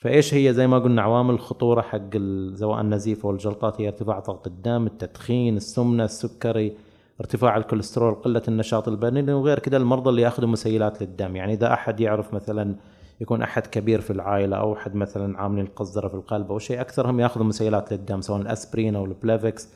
[0.00, 2.16] فإيش هي زي ما قلنا عوامل الخطورة حق
[2.54, 6.76] سواء النزيف أو الجلطات هي ارتفاع ضغط الدم التدخين السمنة السكري
[7.20, 11.36] ارتفاع الكوليسترول قلة النشاط البدني وغير كذا المرضى اللي يأخذوا مسيلات للدم.
[11.36, 12.74] يعني إذا أحد يعرف مثلا
[13.20, 17.20] يكون أحد كبير في العائلة أو أحد مثلا عاملين قسطرة في القلب أو شيء أكثرهم
[17.20, 19.68] يأخذوا مسيلات للدم سواء الأسبرين أو البلافكس.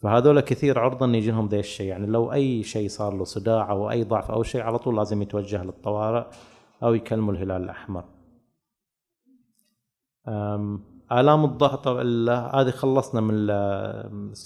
[0.00, 1.86] فهذول كثير عرضه ان يجيهم ذا الشيء.
[1.86, 5.22] يعني لو أي شيء صار له صداع أو أي ضعف أو شيء على طول لازم
[5.22, 6.24] يتوجه للطوارئ
[6.82, 8.04] أو يكلموا الهلال الأحمر.
[11.12, 13.46] آلام الضغط هذه خلصنا من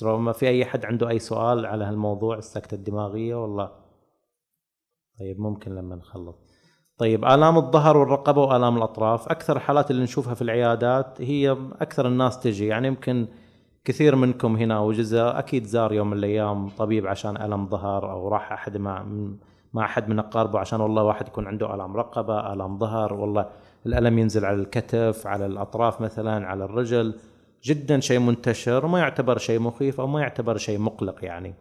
[0.04, 3.70] ما في أي حد عنده أي سؤال على هالموضوع السكتة الدماغية والله.
[5.18, 6.36] طيب ممكن لما نخلص.
[6.98, 9.28] طيب آلام الظهر والرقبة وآلام الأطراف.
[9.28, 12.66] أكثر الحالات اللي نشوفها في العيادات هي أكثر الناس تجي.
[12.66, 13.28] يعني يمكن
[13.84, 18.28] كثير منكم هنا أو جزء أكيد زار يوم من الأيام طبيب عشان ألم ظهر أو
[18.28, 19.06] راح أحد مع
[19.72, 23.46] مع أحد من اقاربه عشان والله واحد يكون عنده الام رقبة الام ظهر والله
[23.86, 27.14] الألم ينزل على الكتف على الأطراف مثلا على الرجل.
[27.64, 31.54] جدا شيء منتشر وما يعتبر شيء مخيف أو ما يعتبر شيء مقلق يعني.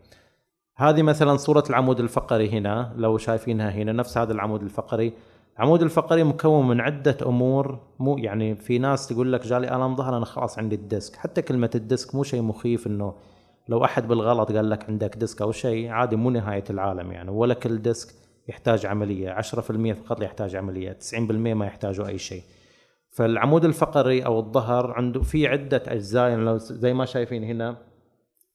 [0.78, 5.14] هذه مثلا صورة العمود الفقري هنا لو شايفينها هنا نفس هذا العمود الفقري.
[5.58, 10.18] العمود الفقري مكون من عدة أمور مو يعني في ناس تقول لك جالي ألم ظهر
[10.18, 11.16] أنا خلاص عندي ال disc.
[11.16, 13.14] حتى كلمة ال disc مو شيء مخيف إنه
[13.70, 17.32] لو أحد بالغلط قال لك عندك disc أو شيء عادي مو نهاية العالم يعني.
[17.32, 18.14] ولا كل disc
[18.48, 19.32] يحتاج عملية.
[19.32, 20.92] 10% فقط يحتاج عملية.
[20.92, 22.44] 90% ما يحتاجوا أي شيء.
[23.10, 26.30] فالعمود الفقري أو الظهر عنده في عدة أجزاء.
[26.30, 27.78] يعني لو زي ما شايفين هنا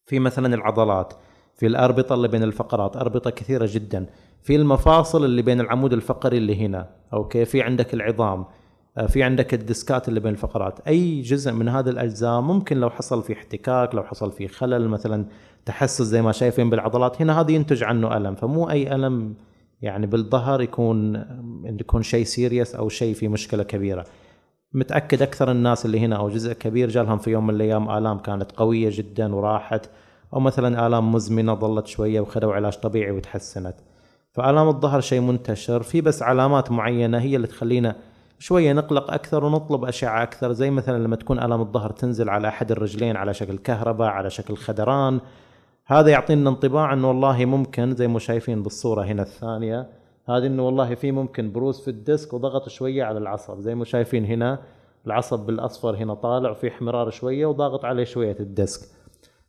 [0.07, 1.15] في مثلا العضلات.
[1.57, 4.07] في الأربطة اللي بين الفقرات أربطة كثيرة جدا.
[4.43, 8.45] في المفاصل اللي بين العمود الفقري اللي هنا okay؟ في عندك العظام
[8.99, 10.81] آه، في عندك ال disc ات اللي بين الفقرات.
[10.89, 15.27] أي جزء من هذه الأجزاء ممكن لو حصل في احتكاك لو حصل في خلل مثلا
[15.65, 18.35] تحسس زي ما شايفين بالعضلات هنا هذا ينتج عنه ألم.
[18.35, 19.35] فمو أي ألم
[19.83, 21.25] يعني بالظهر يكون
[21.81, 24.05] يكون شيء سيريس أو شيء في مشكلة كبيرة.
[24.73, 28.53] متأكد أكثر الناس اللي هنا أو جزء كبير جالهم في يوم من الأيام آلام كانت
[28.53, 29.91] قوية جدا وراحت.
[30.35, 33.75] أو مثلا آلام مزمنة ظلت شوية وخذوا علاج طبيعي وتحسنت.
[34.33, 35.83] فآلام الظهر شيء منتشر.
[35.83, 37.97] في بس علامات معينة هي اللي تخلينا
[38.39, 40.53] شوية نقلق أكثر ونطلب أشعة أكثر.
[40.53, 44.57] زي مثلا لما تكون آلام الظهر تنزل على أحد الرجلين على شكل كهرباء على شكل
[44.57, 45.21] خدران.
[45.87, 49.87] هذا يعطينا انطباع إنه والله ممكن زي ما شايفين بالصورة هنا الثانية.
[50.29, 53.61] هذه إنه والله في ممكن بروز في ال disc وضغط شوية على العصب.
[53.61, 54.59] زي ما شايفين هنا
[55.07, 58.96] العصب بالأصفر هنا طالع وفي احمرار شوية وضاغط عليه شوية ال disc.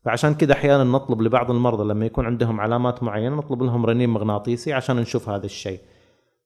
[0.05, 4.73] فعشان كذا أحيانا نطلب لبعض المرضى لما يكون عندهم علامات معينة نطلب لهم رنين مغناطيسي
[4.73, 5.79] عشان نشوف هذا الشيء.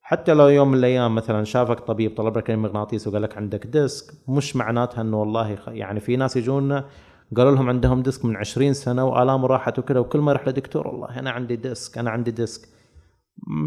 [0.02, 3.68] حتى لو يوم من الأيام مثلا شافك طبيب طلب لك رنين مغناطيسي وقال لك عندك
[3.68, 6.86] disc مش معناتها إنه والله يعني في ناس يجونا
[7.38, 11.20] قالوا لهم عندهم ديسك من 20 سنة وآلامه راحت وكذا وكل ما يروح لدكتور والله
[11.20, 12.68] أنا عندي ديسك أنا عندي ديسك.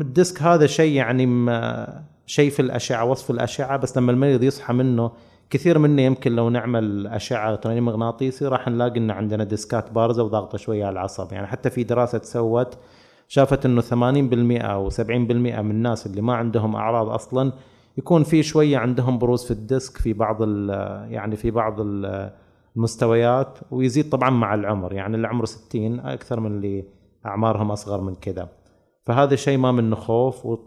[0.01, 1.27] الديسك هذا شيء يعني
[2.27, 5.11] شيء في الأشعة وصف الأشعة بس لما المريض يصحى منه
[5.51, 10.59] كثير منا يمكن لو نعمل أشعة رنين مغناطيسي راح نلاقي ان عندنا ديسكات بارزة وضاغطة
[10.59, 11.33] شوية على العصب.
[11.33, 12.79] يعني حتى في دراسة تسوت
[13.29, 17.53] شافت إنه 80% أو 70% من الناس اللي ما عندهم أعراض أصلا
[17.99, 20.43] يكون في شوية عندهم بروز في الديسك في بعض
[21.11, 21.77] يعني في بعض
[22.77, 24.93] المستويات ويزيد طبعا مع العمر.
[24.93, 26.85] يعني اللي عمره 60 أكثر من اللي
[27.27, 28.49] أعمارهم أصغر من كذا.
[29.07, 30.63] فهذا شيء ما منه خوف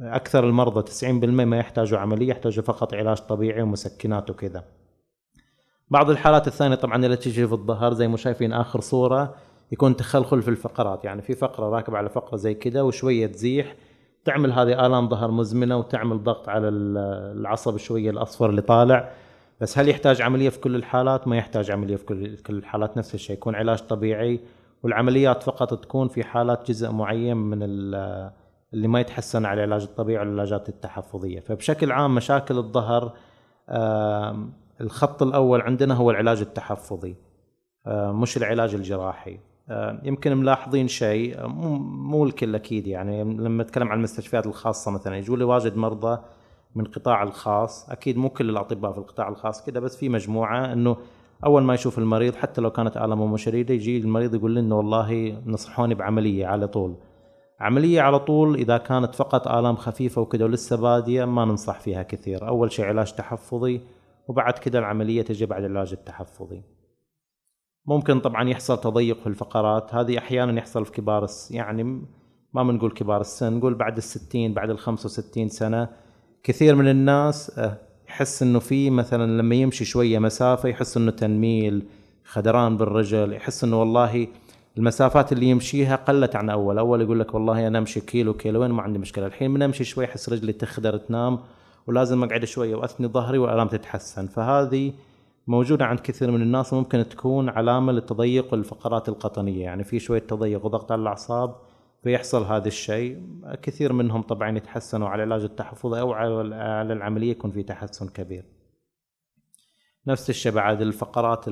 [0.00, 4.64] أكثر المرضى 90% ما يحتاجوا عملية يحتاجوا فقط علاج طبيعي ومسكنات وكذا.
[5.90, 9.34] بعض الحالات الثانية طبعا اللي تجي في الظهر زي ما شايفين آخر صورة
[9.72, 13.74] يكون تخلخل في الفقرات يعني في فقرة راكبة على فقرة زي كذا وشوية تزيح
[14.24, 19.10] تعمل هذه آلام ظهر مزمنة وتعمل ضغط على العصب شوية الأصفر اللي طالع.
[19.60, 22.04] بس هل يحتاج عملية في كل الحالات؟ ما يحتاج عملية في
[22.46, 24.40] كل الحالات نفس الشيء يكون علاج طبيعي
[24.84, 30.68] والعمليات فقط تكون في حالات جزء معين من اللي ما يتحسن على العلاج الطبيعي والعلاجات
[30.68, 31.40] التحفظية.
[31.40, 33.12] فبشكل عام مشاكل الظهر
[34.80, 37.16] الخط الأول عندنا هو العلاج التحفظي
[37.88, 39.38] مش العلاج الجراحي.
[40.02, 43.24] يمكن ملاحظين شيء مو الكل أكيد يعني.
[43.24, 46.18] لما أتكلم عن المستشفيات الخاصة مثلا يجوا لي واجد مرضى
[46.74, 50.96] من القطاع الخاص أكيد مو كل الأطباء في القطاع الخاص كذا بس في مجموعة إنه
[51.44, 55.42] أول ما يشوف المريض حتى لو كانت الامه مو شديده يجي المريض يقول لنا والله
[55.46, 56.96] نصحوني بعملية على طول.
[57.60, 62.48] عملية على طول إذا كانت فقط آلام خفيفة وكذا ولسه بادية ما ننصح فيها كثير.
[62.48, 63.80] أول شيء علاج تحفظي
[64.28, 66.62] وبعد كذا العملية تجي بعد العلاج التحفظي.
[67.86, 71.82] ممكن طبعا يحصل تضيق في الفقرات هذه أحيانا يحصل في كبار يعني
[72.54, 75.88] ما بنقول كبار السن نقول بعد الستين بعد ال 65 سنة
[76.42, 77.60] كثير من الناس
[78.14, 81.82] يحس إنه في مثلا لما يمشي شوية مسافة يحس إنه تنميل
[82.24, 84.28] خدران بالرجل يحس إنه والله
[84.76, 88.82] المسافات اللي يمشيها قلت عن أول أول يقول لك والله أنا أمشي كيلو كيلوين ما
[88.82, 89.26] عندي مشكلة.
[89.26, 91.38] الحين من أمشي شوي أحس رجلي تخدر تنام
[91.86, 94.26] ولازم أقعد شوية وأثني ظهري والآلام تتحسن.
[94.26, 94.92] فهذه
[95.46, 99.62] موجودة عند كثير من الناس ممكن تكون علامة لتضيق الفقرات القطنية.
[99.64, 101.54] يعني في شوية تضيق وضغط على الأعصاب
[102.04, 103.22] فيحصل هذا الشيء.
[103.62, 108.44] كثير منهم طبعا يتحسنوا على العلاج التحفظي أو على العملية يكون في تحسن كبير.
[110.06, 111.48] نفس الشيء بعد الفقرات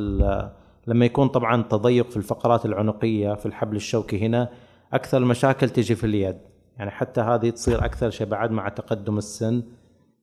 [0.87, 4.49] لما يكون طبعا تضيق في الفقرات العنقية في الحبل الشوكي هنا
[4.93, 6.39] أكثر المشاكل تجي في اليد.
[6.77, 9.63] يعني حتى هذه تصير أكثر شيء بعد مع تقدم السن.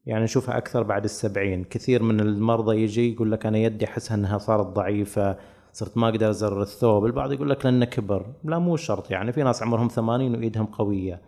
[0.06, 1.64] يعني نشوفها أكثر بعد السبعين.
[1.64, 5.38] كثير من المرضى يجي يقول لك أنا يدي احسها أنها صارت ضعيفة.
[5.74, 7.06] صرت ما أقدر ازر الثوب.
[7.06, 8.26] البعض يقول لك لأنه كبر.
[8.44, 9.12] لا مو شرط.
[9.12, 11.22] يعني في ناس عمرهم 80 وإيدهم قوية.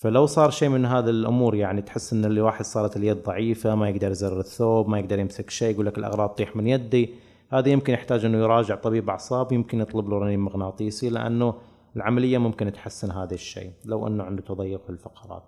[0.00, 3.88] فلو صار شيء من هذه الأمور يعني تحس إن اللي واحد صارت اليد ضعيفة ما
[3.88, 7.14] يقدر يزر الثوب ما يقدر يمسك شيء يقول لك الأغراض تطيح من يدي.
[7.50, 11.54] هذا يمكن يحتاج إنه يراجع طبيب أعصاب يمكن يطلب له رنين مغناطيسي لأنه
[11.96, 15.42] العملية ممكن تحسن هذا الشيء لو إنه عنده تضيق في الفقرات.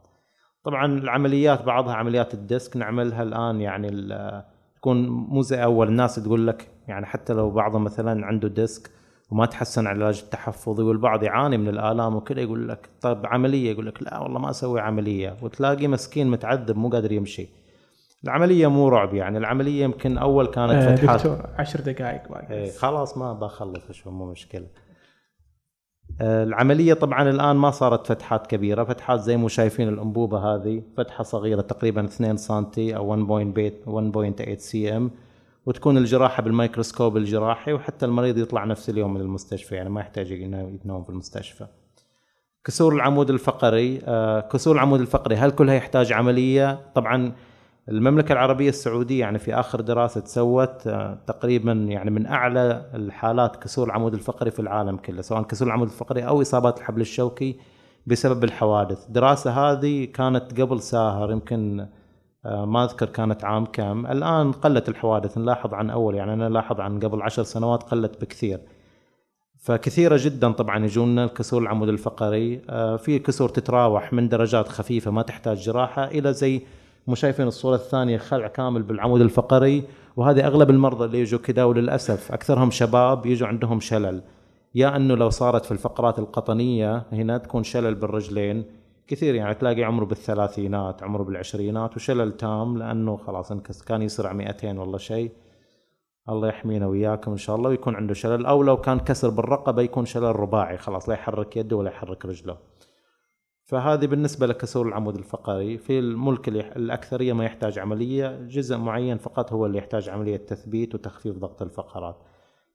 [0.65, 3.89] طبعا العمليات بعضها عمليات الديسك نعملها الآن يعني
[4.81, 8.91] تكون مو زي أول الناس تقول لك يعني حتى لو بعضهم مثلا عنده ديسك
[9.31, 14.03] وما تحسن العلاج التحفظي والبعض يعاني من الآلام وكذا يقول لك طيب عملية يقول لك
[14.03, 17.49] لا والله ما أسوي عملية وتلاقي مسكين متعذب مو قادر يمشي.
[18.25, 21.17] العملية مو رعب يعني العملية يمكن أول كانت آه فتحات.
[21.17, 24.67] دكتور 10 دقائق باقي خلاص ما بخلص شو مو مشكلة.
[26.21, 28.85] آه، العملية طبعا الآن ما صارت فتحات كبيرة.
[28.85, 30.83] فتحات زي ما شايفين الأنبوبة هذه.
[30.97, 35.11] فتحة صغيرة تقريبا 2 سم أو 1.8 cm
[35.67, 39.75] وتكون الجراحة بالميكروسكوب الجراحي وحتى المريض يطلع نفس اليوم من المستشفى.
[39.75, 41.67] يعني ما يحتاج ينام في المستشفى.
[42.65, 47.33] كسور العمود الفقري آه، كسور العمود الفقري هل كلها يحتاج عملية؟ طبعا
[47.91, 53.87] المملكة العربية السعودية يعني في آخر دراسة تسوت آه، تقريبا يعني من أعلى الحالات كسور
[53.87, 57.57] العمود الفقري في العالم كله سواء كسور العمود الفقري أو إصابات الحبل الشوكي
[58.07, 59.07] بسبب الحوادث.
[59.07, 61.87] الدراسة هذه كانت قبل ساهر يمكن
[62.45, 64.07] آه، ما أذكر كانت عام كم.
[64.07, 68.61] الآن قلت الحوادث نلاحظ عن أول يعني أنا لاحظ عن قبل عشر سنوات قلت بكثير.
[69.61, 75.23] فكثيرة جدا طبعا يجونا الكسور العمود الفقري آه، في كسور تتراوح من درجات خفيفة ما
[75.23, 76.63] تحتاج جراحة إلى زي
[77.07, 79.85] مو شايفين الصورة الثانية خلع كامل بالعمود الفقري
[80.17, 84.23] وهذه أغلب المرضى اللي يجوا كذا وللأسف أكثرهم شباب يجوا عندهم شلل.
[84.75, 88.65] يا إنه لو صارت في الفقرات القطنية هنا تكون شلل بالرجلين
[89.07, 94.79] كثير يعني تلاقي عمره بالثلاثينات عمره بالعشرينات وشلل تام لأنه خلاص انكس كان يسرع 200
[94.79, 95.33] والله شيء.
[96.29, 100.05] الله يحمينا وياكم إن شاء الله ويكون عنده شلل أو لو كان كسر بالرقبة يكون
[100.05, 102.57] شلل رباعي خلاص لا يحرك يده ولا يحرك رجله.
[103.71, 109.67] فهذه بالنسبة لكسور العمود الفقري في الملك الأكثرية ما يحتاج عملية جزء معين فقط هو
[109.67, 112.17] اللي يحتاج عملية تثبيت وتخفيف ضغط الفقرات.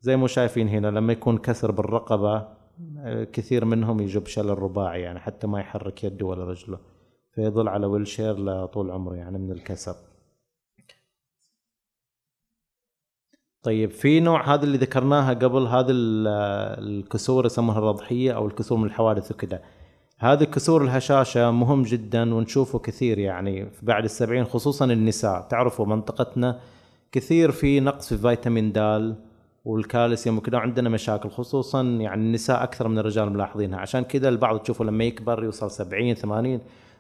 [0.02, 2.48] زي ما شايفين هنا لما يكون كسر بالرقبة
[3.34, 6.80] كثير منهم يجوا شلل رباعي يعني حتى ما يحرك يده ولا رجله
[7.34, 9.96] فيظل على ويلشير لطول عمره يعني من الكسر.
[13.64, 19.32] طيب في نوع هذا اللي ذكرناها قبل هذا الكسور يسمونها الرضحية أو الكسور من الحوادث
[19.32, 19.62] وكذا.
[20.20, 25.42] هذه كسور الهشاشة مهم جدا ونشوفه كثير يعني بعد السبعين خصوصا النساء.
[25.42, 26.60] تعرفوا منطقتنا
[27.12, 29.16] كثير في نقص في فيتامين د
[29.66, 33.80] والكالسيوم وكذا عندنا مشاكل خصوصا يعني النساء أكثر من الرجال ملاحظينها.
[33.80, 36.60] عشان كذا البعض تشوفه لما يكبر يوصل 70 80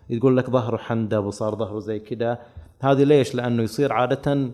[0.10, 2.39] يقول لك ظهره حدب وصار ظهره زي كذا.
[2.82, 4.49] هذه ليش؟ لأنه يصير عاده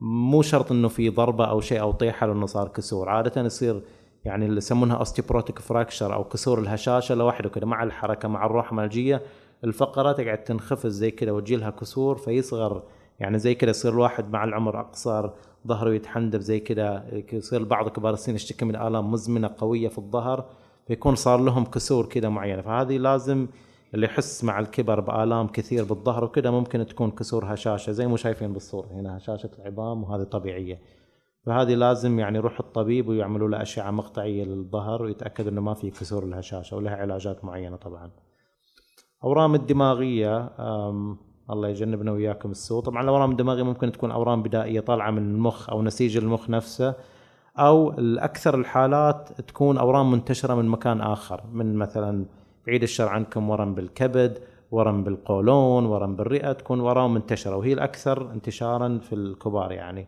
[0.00, 3.08] مو شرط إنه في ضربة أو شيء أو طيحة لأنه صار كسور.
[3.08, 3.80] عاده يصير
[4.24, 9.22] يعني اللي يسمونها osteoporotic fracture أو كسور الهشاشة لوحده كده مع الحركة مع الروحة الجية
[9.64, 12.82] الفقره تقعد تنخفض زي كده وتجي لها كسور فيصغر.
[13.20, 15.30] يعني زي كده يصير الواحد مع العمر أقصر
[15.66, 20.44] ظهره يتحندب زي كده يصير بعض كبار السن يشتكي من آلام مزمنة قوية في الظهر
[20.86, 22.62] فيكون صار لهم كسور كده معينة.
[22.62, 23.46] فهذه لازم
[23.94, 28.52] اللي يحس مع الكبر بآلام كثير بالظهر وكذا ممكن تكون كسور هشاشة زي ما شايفين
[28.52, 28.86] بالصورة.
[28.92, 30.78] هنا هشاشة العظام وهذه طبيعية.
[31.46, 36.24] فهذه لازم يعني يروح الطبيب ويعملوا له أشعة مقطعية للظهر ويتأكد إنه ما في كسور
[36.24, 38.10] الهشاشه ولها علاجات معينة طبعا.
[39.24, 40.50] أورام الدماغية
[41.50, 42.82] الله يجنبنا وياكم السوء.
[42.82, 46.94] طبعا الأورام الدماغية ممكن تكون أورام بدائية طالعة من المخ أو نسيج المخ نفسه
[47.58, 52.26] أو الأكثر الحالات تكون أورام منتشرة من مكان آخر من مثلا
[52.66, 54.38] بعيد الشر عنكم ورم بالكبد
[54.70, 60.06] ورم بالقولون ورم بالرئة تكون ورم منتشرة وهي الأكثر انتشارا في الكبار يعني.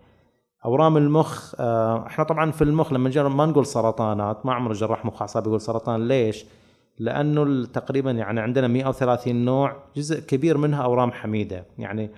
[0.64, 5.05] أورام المخ آه، إحنا طبعا في المخ لما نجرب ما نقول سرطانات ما عمر جراح
[5.05, 6.09] مخ أعصاب يقول سرطان.
[6.09, 6.47] ليش؟
[6.99, 11.64] لأنه تقريبا يعني عندنا 130 نوع جزء كبير منها أورام حميدة.
[11.79, 12.11] يعني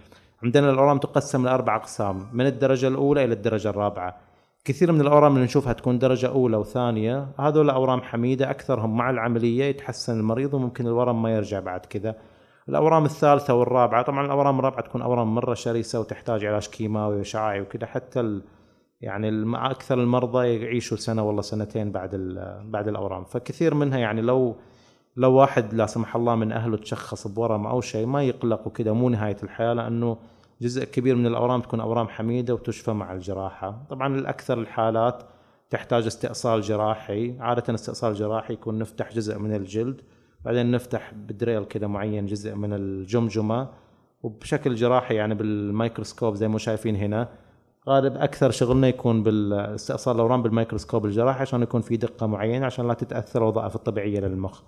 [0.43, 4.17] عندنا الأورام تقسم لأربع أقسام من الدرجة الأولى إلى الدرجة الرابعة.
[4.65, 9.65] كثير من الأورام اللي نشوفها تكون درجة أولى وثانية هذول أورام حميدة أكثرهم مع العملية
[9.65, 12.15] يتحسن المريض وممكن الورم ما يرجع بعد كذا.
[12.69, 17.87] الأورام الثالثة والرابعة طبعا الأورام الرابعة تكون أورام مرة شرسة وتحتاج علاج كيماوي وشعاعي وكذا
[17.87, 18.43] حتى ال
[19.01, 22.11] يعني أكثر المرضى يعيشوا سنة والله سنتين بعد
[22.65, 23.25] بعد الأورام.
[23.25, 24.57] فكثير منها يعني لو
[25.17, 29.09] لو واحد لا سمح الله من أهله تشخص بورم أو شيء ما يقلق وكذا مو
[29.09, 30.19] نهاية الحياة لأنه
[30.61, 33.83] جزء كبير من الأورام تكون أورام حميدة وتشفى مع الجراحة.
[33.91, 35.23] طبعا الأكثر الحالات
[35.71, 40.01] تحتاج استئصال جراحي عادة الاستئصال الجراحي يكون نفتح جزء من الجلد.
[40.45, 43.69] بعدين نفتح بدريل كذا معين جزء من الجمجمة
[44.23, 47.29] وبشكل جراحي يعني بالميكروسكوب زي ما شايفين هنا
[47.89, 52.95] غالب أكثر شغلنا يكون بالاستئصال الأورام بالميكروسكوب الجراحي عشان يكون في دقة معينة عشان لا
[52.95, 54.63] تتأثر الوظائف الطبيعية للمخ.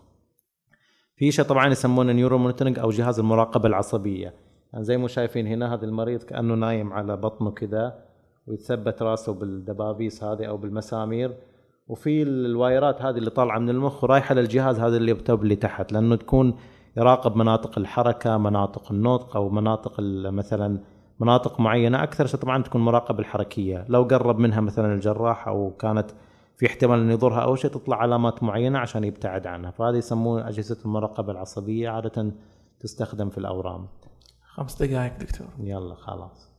[1.16, 4.34] في شيء طبعا يسمونه neuro monitoring أو جهاز المراقبة العصبية.
[4.72, 8.04] يعني زي ما شايفين هنا هذا المريض كأنه نايم على بطنه كذا
[8.46, 11.36] ويتثبت راسه بالدبابيس هذه أو بالمسامير
[11.90, 15.56] وفي ال wires ات هذه اللي طالعة من المخ ورايحة للجهاز هذا اللي يكتب اللي
[15.56, 16.56] تحت لأنه تكون
[16.96, 19.94] يراقب مناطق الحركة مناطق النطق أو مناطق
[20.30, 20.78] مثلا
[21.20, 22.02] مناطق معينة.
[22.02, 23.84] أكثر شيء طبعا تكون مراقبه الحركية.
[23.88, 26.10] لو قرب منها مثلا الجراح أو كانت
[26.56, 29.70] في احتمال إنه يضرها أو شيء تطلع علامات معينة عشان يبتعد عنها.
[29.70, 32.32] فهذه يسمون أجهزة المراقبة العصبية عادة
[32.80, 33.86] تستخدم في الأورام.
[34.54, 35.46] خمس دقائق دكتور.
[35.60, 36.49] يلا خلاص.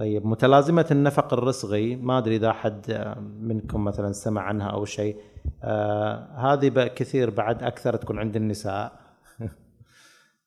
[0.00, 5.16] طيب متلازمة النفق الرسغي ما أدري إذا أحد منكم مثلا سمع عنها أو شيء
[5.62, 8.92] آه هذه كثير بعد أكثر تكون عند النساء.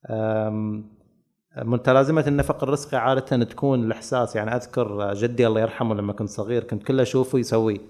[1.73, 6.83] متلازمة النفق الرسغي عادة تكون الإحساس يعني أذكر جدي الله يرحمه لما كنت صغير كنت
[6.83, 7.81] كله أشوفه يسوي.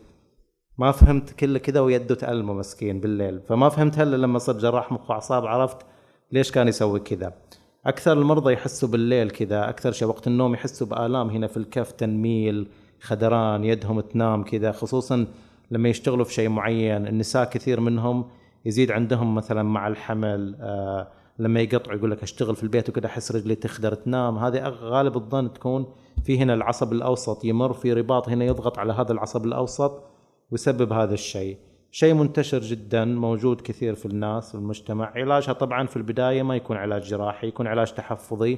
[0.77, 3.41] ما فهمت كله كذا ويده تألمه مسكين بالليل.
[3.41, 5.77] فما فهمت هلا لما صرت جراح مخ وأعصاب عرفت
[6.31, 7.33] ليش كان يسوي كذا.
[7.85, 12.67] أكثر المرضى يحسوا بالليل كذا أكثر شيء وقت النوم يحسوا بآلام هنا في الكف تنميل
[13.01, 15.27] خدران يدهم تنام كذا خصوصا
[15.71, 17.07] لما يشتغلوا في شيء معين.
[17.07, 18.25] النساء كثير منهم
[18.65, 21.07] يزيد عندهم مثلا مع الحمل آه
[21.39, 24.37] لما يقطعوا يقول لك أشتغل في البيت وكذا أحس رجلي تخدر تنام.
[24.37, 25.85] هذه غالب الظن تكون
[26.23, 30.03] في هنا العصب الأوسط يمر في رباط هنا يضغط على هذا العصب الأوسط
[30.51, 31.57] ويسبب هذا الشيء.
[31.95, 35.11] شيء منتشر جدا موجود كثير في الناس في المجتمع.
[35.15, 38.57] علاجها طبعا في البداية ما يكون علاج جراحي يكون علاج تحفظي.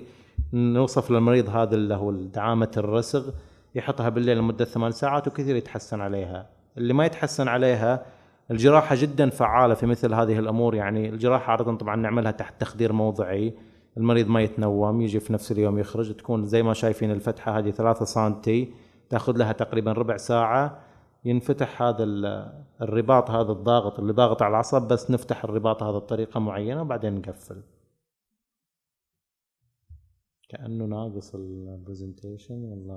[0.53, 3.29] نوصف للمريض هذا اللي هو دعامة الرسغ
[3.75, 6.49] يحطها بالليل لمدة ثمان ساعات وكثير يتحسن عليها.
[6.77, 8.05] اللي ما يتحسن عليها
[8.51, 10.75] الجراحة جدا فعالة في مثل هذه الأمور.
[10.75, 13.53] يعني الجراحة عادة طبعا نعملها تحت تخدير موضعي.
[13.97, 18.05] المريض ما يتنوم يجي في نفس اليوم يخرج تكون زي ما شايفين الفتحة هذه 3
[18.05, 18.71] سنتي
[19.09, 20.84] تأخذ لها تقريبا ربع ساعة.
[21.25, 22.03] ينفتح هذا
[22.81, 27.63] الرباط هذا الضاغط اللي ضاغط على العصب بس نفتح الرباط هذا بطريقة معينة وبعدين نقفل
[30.49, 32.89] كأنه ناقص البرزنتيشن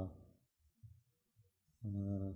[1.84, 2.34] آه.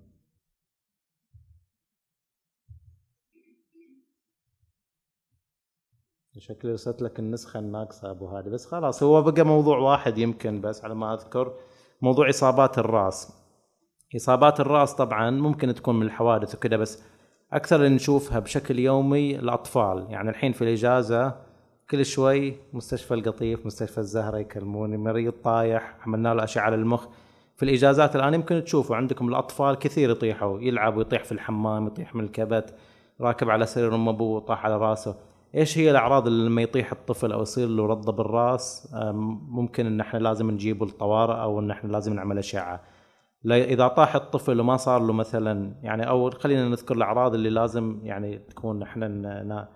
[6.39, 10.85] شكلي رسلت لك النسخة الناقصة أبو هادي بس خلاص هو بقى موضوع واحد يمكن بس
[10.85, 11.55] على ما أذكر
[12.03, 13.42] موضوع إصابات الرأس
[14.17, 17.03] إصابات الرأس طبعا ممكن تكون من الحوادث وكذا بس
[17.53, 20.07] أكثر اللي نشوفها بشكل يومي الأطفال.
[20.11, 21.35] يعني الحين في الإجازة
[21.91, 27.07] كل شوي مستشفى القطيف مستشفى الزهرة يكلموني مريض طايح عملنا له أشعة للمخ
[27.57, 32.25] في الإجازات الآن يمكن تشوفوا عندكم الأطفال كثير يطيحوا يلعب ويطيح في الحمام يطيح من
[32.25, 32.75] الكبت
[33.21, 35.15] راكب على سرير أم أبوه طاح على رأسه.
[35.55, 38.89] إيش هي الأعراض اللي لما يطيح الطفل أو يصير له رضه بالراس
[39.49, 42.81] ممكن إن إحنا لازم نجيبه الطوارئ أو إن إحنا لازم نعمل أشعة.
[43.47, 48.39] إذا طاح الطفل وما صار له مثلا يعني أو خلينا نذكر الأعراض اللي لازم يعني
[48.39, 49.69] تكون إحنا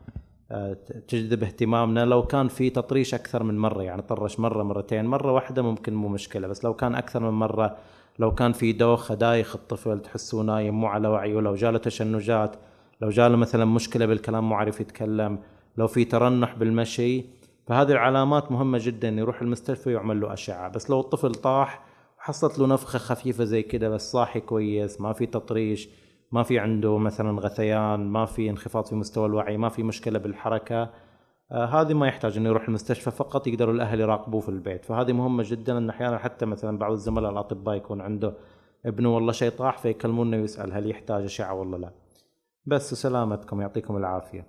[1.09, 5.63] تجذب اهتمامنا لو كان في تطريش أكثر من مرة يعني طرش مرة مرتين مرة واحدة
[5.63, 7.77] ممكن مو مشكلة بس لو كان أكثر من مرة
[8.19, 12.57] لو كان في دوخه دايخ الطفل تحسه نايم مو على وعيه لو جاله تشنجات
[13.01, 15.39] لو جاله مثلا مشكلة بالكلام مو عارف يتكلم
[15.77, 17.25] لو في ترنح بالمشي
[17.67, 20.69] فهذه العلامات مهمة جدا يروح المستشفى ويعمل له أشعة.
[20.69, 21.83] بس لو الطفل طاح
[22.27, 25.89] حصلت له نفخة خفيفة زي كده بس صاحي كويس ما في تطريش
[26.33, 30.91] ما في عنده مثلا غثيان ما في انخفاض في مستوى الوعي ما في مشكلة بالحركة.
[31.53, 34.85] آه هذه ما يحتاج إنه يروح المستشفى فقط يقدروا الأهل يراقبوه في البيت.
[34.85, 38.35] فهذه مهمة جدا إن أحيانا حتى مثلا بعض الزملاء الأطباء يكون عنده
[38.87, 41.91] ابنه والله شيء طاح فيكلمونا ويسال هل يحتاج أشعة ولا لا.
[42.67, 44.47] بس سلامتكم يعطيكم العافية.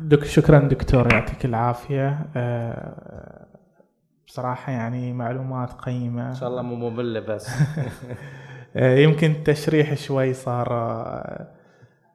[0.00, 2.26] دك شكرا دكتور يعطيك العافية.
[2.36, 3.46] آه،
[4.26, 6.28] بصراحة يعني معلومات قيمة.
[6.30, 7.48] إن شاء الله مو مملة بس.
[8.76, 10.68] آه، يمكن التشريح شوي صار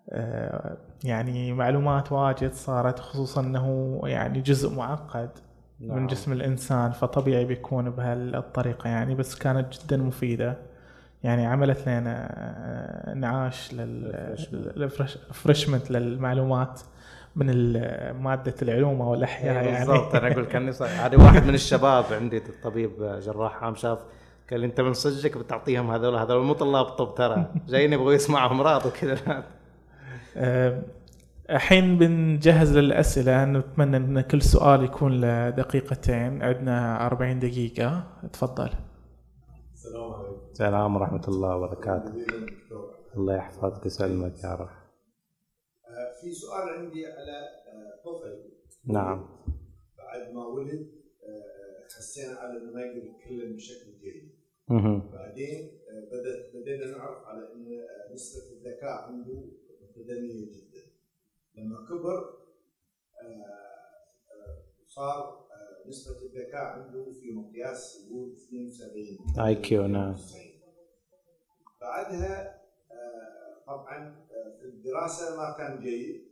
[0.10, 5.30] آه، يعني معلومات واجد صارت خصوصا إنه يعني جزء معقد
[5.80, 5.98] نعم.
[5.98, 10.58] من جسم الإنسان فطبيعي بيكون بهالطريقة يعني بس كانت جدا مفيدة.
[11.24, 13.74] يعني عملت لنا نعاش
[14.76, 16.82] للفرشمنت للمعلومات.
[17.36, 17.72] من
[18.24, 19.86] مادة العلوم أو الأحياء يعني.
[19.86, 20.16] بالضبط.
[20.16, 24.00] أنا أقول كاني هذا واحد من الشباب عندي الطبيب جراح عام شاف
[24.52, 27.46] قال أنت من صدقك بتعطيهم هذول؟ هذول مو طلاب طب ترى.
[27.68, 29.44] جايين يبغوا يسمعوا أمراض وكذا.
[31.50, 33.46] الحين بنجهز للأسئلة.
[33.46, 38.04] نتمنى إن كل سؤال يكون له دقيقتين عندنا 40 دقيقة.
[38.34, 38.70] تفضل.
[39.74, 40.36] السلام عليكم.
[40.52, 42.14] السلام ورحمة الله وبركاته.
[43.18, 44.79] الله يحفظك ويسلمك يا رب.
[46.22, 48.52] في سؤال عندي على آه، طفل.
[48.86, 49.30] نعم.
[49.98, 50.92] بعد ما ولد
[51.24, 54.40] آه، حسينا على إنه ما يقدر يتكلم بشكل جيد.
[55.14, 59.46] بعدين آه، بدات بدينا نعرف على إن نسبة الذكاء عنده
[59.82, 60.82] متدنية جدا.
[61.56, 62.40] لما كبر
[64.88, 65.48] صار
[65.88, 70.16] نسبة الذكاء عنده في مقياس يقول 72 اي كيو نعم.
[71.82, 72.60] بعدها
[73.70, 74.16] طبعا
[74.60, 76.30] في الدراسة ما كان جيد.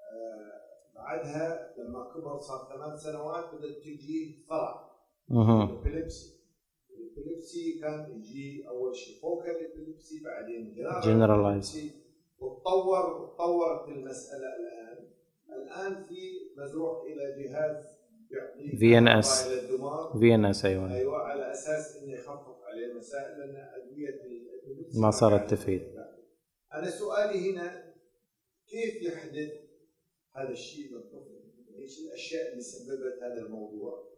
[0.00, 4.90] آه، بعدها لما كبر صار ثمان سنوات بدأت تجي صرع
[5.30, 6.40] ال epilepsy
[6.90, 9.20] ال epilepsy كان يجي أول شيء.
[9.22, 10.74] focal ال epilepsy بعدين
[11.04, 11.92] generalized
[12.38, 15.10] وتطور تطورت المسألة الآن.
[15.62, 16.20] الآن في
[16.56, 18.00] مزروع إلى جهاز
[18.78, 19.48] في ان اس
[20.18, 20.94] في ان اس أيوه.
[20.94, 24.20] أيوه على أساس إنه يخفف عليه المسائل لأن أدوية
[25.00, 25.99] ما صارت تفيد.
[26.74, 27.94] أنا سؤالي هنا
[28.66, 29.52] كيف يحدث
[30.32, 31.40] هذا الشيء للطفل؟
[31.78, 34.10] إيش الأشياء اللي سببت هذا الموضوع؟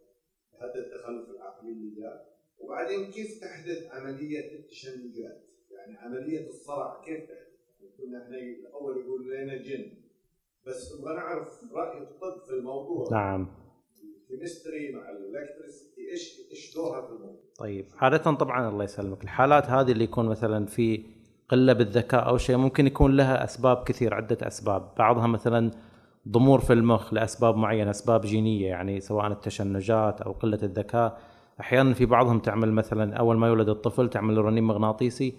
[0.61, 7.53] هذا التخلف العقلي اللي جاء وبعدين كيف تحدث عملية التشنجات؟ يعني عملية الصرع كيف تحدث؟
[7.81, 9.91] يعني كنا إحنا الأول يقول لنا جن
[10.67, 13.47] بس نبغى نعرف رأي الطب في الموضوع نعم
[14.03, 19.91] الكيمستري مع الإلكتريسيتي إيش إيش دورها في الموضوع؟ طيب عادة طبعا الله يسلمك الحالات هذه
[19.91, 21.12] اللي يكون مثلا في
[21.53, 24.89] قلة بالذكاء أو شيء ممكن يكون لها أسباب كثير عدة أسباب.
[24.97, 25.71] بعضها مثلا
[26.29, 31.17] ضمور في المخ لأسباب معينة أسباب جينية يعني سواء التشنجات أو قلة الذكاء.
[31.59, 35.33] أحيانا في بعضهم تعمل مثلا أول ما يولد الطفل تعمل رنين مغناطيسي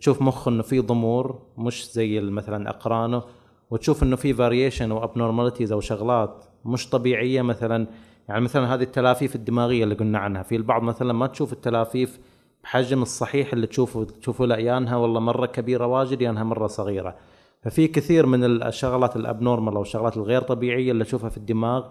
[0.00, 3.22] تشوف مخه إنه في ضمور مش زي مثلا أقرانه
[3.70, 7.86] وتشوف إنه في variation أو abnormalities أو شغلات مش طبيعية مثلا.
[8.28, 12.18] يعني مثلا هذه التلافيف الدماغية اللي قلنا عنها في البعض مثلا ما تشوف التلافيف
[12.64, 16.66] بحجم الصحيح اللي تشوفوا تشوفوا لا يا انها والله مرة كبيرة واجد يا انها مرة
[16.66, 17.16] صغيرة.
[17.62, 21.86] ففي كثير من الشغلات ال abnormal أو الشغلات الغير طبيعية اللي تشوفها في الدماغ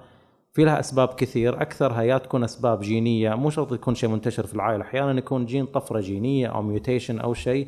[0.53, 1.61] في لها أسباب كثير.
[1.61, 5.65] أكثرها يا تكون أسباب جينية مو شرط يكون شيء منتشر في العائلة أحيانا يكون جين
[5.65, 7.67] طفرة جينية أو mutation أو شيء.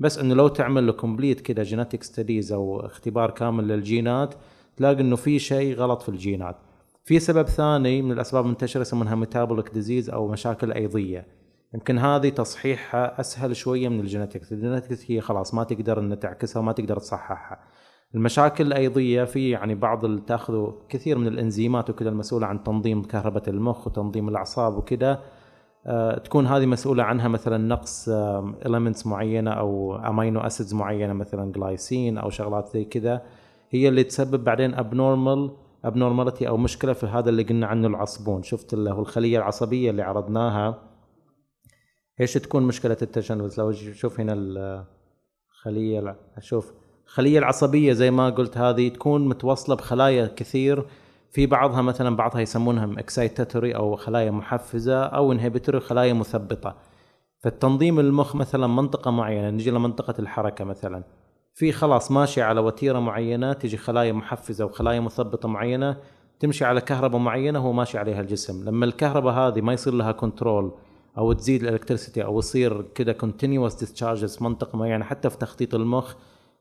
[0.00, 4.34] بس إنه لو تعمل له complete كذا genetic studies أو اختبار كامل للجينات
[4.76, 6.56] تلاقي إنه في شيء غلط في الجينات.
[7.04, 11.41] في سبب ثاني من الأسباب المنتشرة يسمونها metabolic disease أو مشاكل أيضية.
[11.74, 14.52] يمكن هذه تصحيحها أسهل شوية من ال genetics.
[14.52, 17.58] ال genetics هي خلاص ما تقدر ان تعكسها وما تقدر تصححها.
[18.14, 23.86] المشاكل الايضيه في يعني بعض تاخذوا كثير من الإنزيمات وكذا المسؤولة عن تنظيم كهرباء المخ
[23.86, 25.20] وتنظيم الأعصاب وكذا.
[25.86, 28.08] آه، تكون هذه مسؤولة عنها مثلا نقص
[28.66, 33.22] elements معينة أو amino acids معينة مثلا جلايسين أو شغلات زي كذا.
[33.70, 35.50] هي اللي تسبب بعدين abnormal
[35.84, 38.42] abnormality أو مشكلة في هذا اللي قلنا عنه العصبون.
[38.42, 40.91] شفت اللي هو الخلية العصبية اللي عرضناها؟
[42.22, 44.34] إيش تكون مشكلة التجنس؟ لو شوف هنا
[45.50, 46.72] الخليه شوف
[47.06, 50.84] الخليه العصبية زي ما قلت هذه تكون متوصله بخلايا كثير.
[51.30, 56.76] في بعضها مثلا بعضها يسمونها excitatory أو خلايا محفزة أو inhibitory خلايا مثبطة.
[57.38, 61.04] فالتنظيم المخ مثلا منطقة معينة نجي لمنطقة الحركة مثلا.
[61.54, 65.96] في خلاص ماشي على وتيرة معينة تجي خلايا محفزة وخلايا مثبطة معينة
[66.40, 68.64] تمشي على كهرباء معينة هو ماشي عليها الجسم.
[68.64, 70.72] لما الكهرباء هذه ما يصير لها control
[71.18, 76.14] أو تزيد ال electricity أو يصير كذا continuous discharges منطقه معينه حتى في تخطيط المخ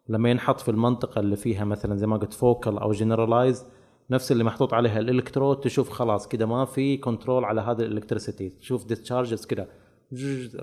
[0.09, 3.65] لما ينحط في المنطقة اللي فيها مثلا زي ما قلت focal أو generalized
[4.09, 8.49] نفس اللي محطوط عليها الإلكترود تشوف خلاص كده ما في control على هذا ال electricity
[8.49, 9.67] تشوف discharges كده.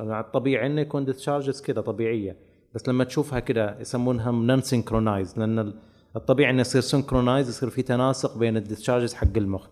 [0.01, 2.37] الطبيعي إنه يكون discharges كده طبيعية
[2.75, 5.75] بس لما تشوفها كده يسمونها non synchronized لأن
[6.17, 9.69] الطبيعي إنه يصير synchronized يصير في تناسق بين ال discharges حق المخ.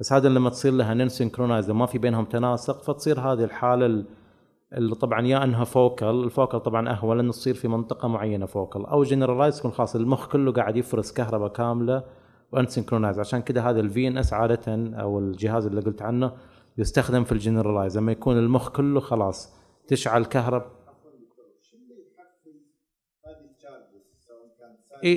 [0.00, 4.04] بس هذا لما تصير لها non synchronized وما في بينهم تناسق فتصير هذه الحالة
[4.72, 8.86] اللي طبعا يا إنها focal ال focal طبعا أهون لأنه تصير في منطقة معينة focal
[8.86, 12.04] أو generalized يكون خلاص المخ كله قاعد يفرز كهرباء كاملة
[12.52, 14.62] و unsynchronized عشان كذا هذا ال VNS عادة
[15.00, 16.32] أو الجهاز اللي قلت عنه
[16.78, 19.54] يستخدم في ال generalized لما يكون المخ كله خلاص
[19.88, 20.70] تشعل كهرباء
[25.04, 25.16] اي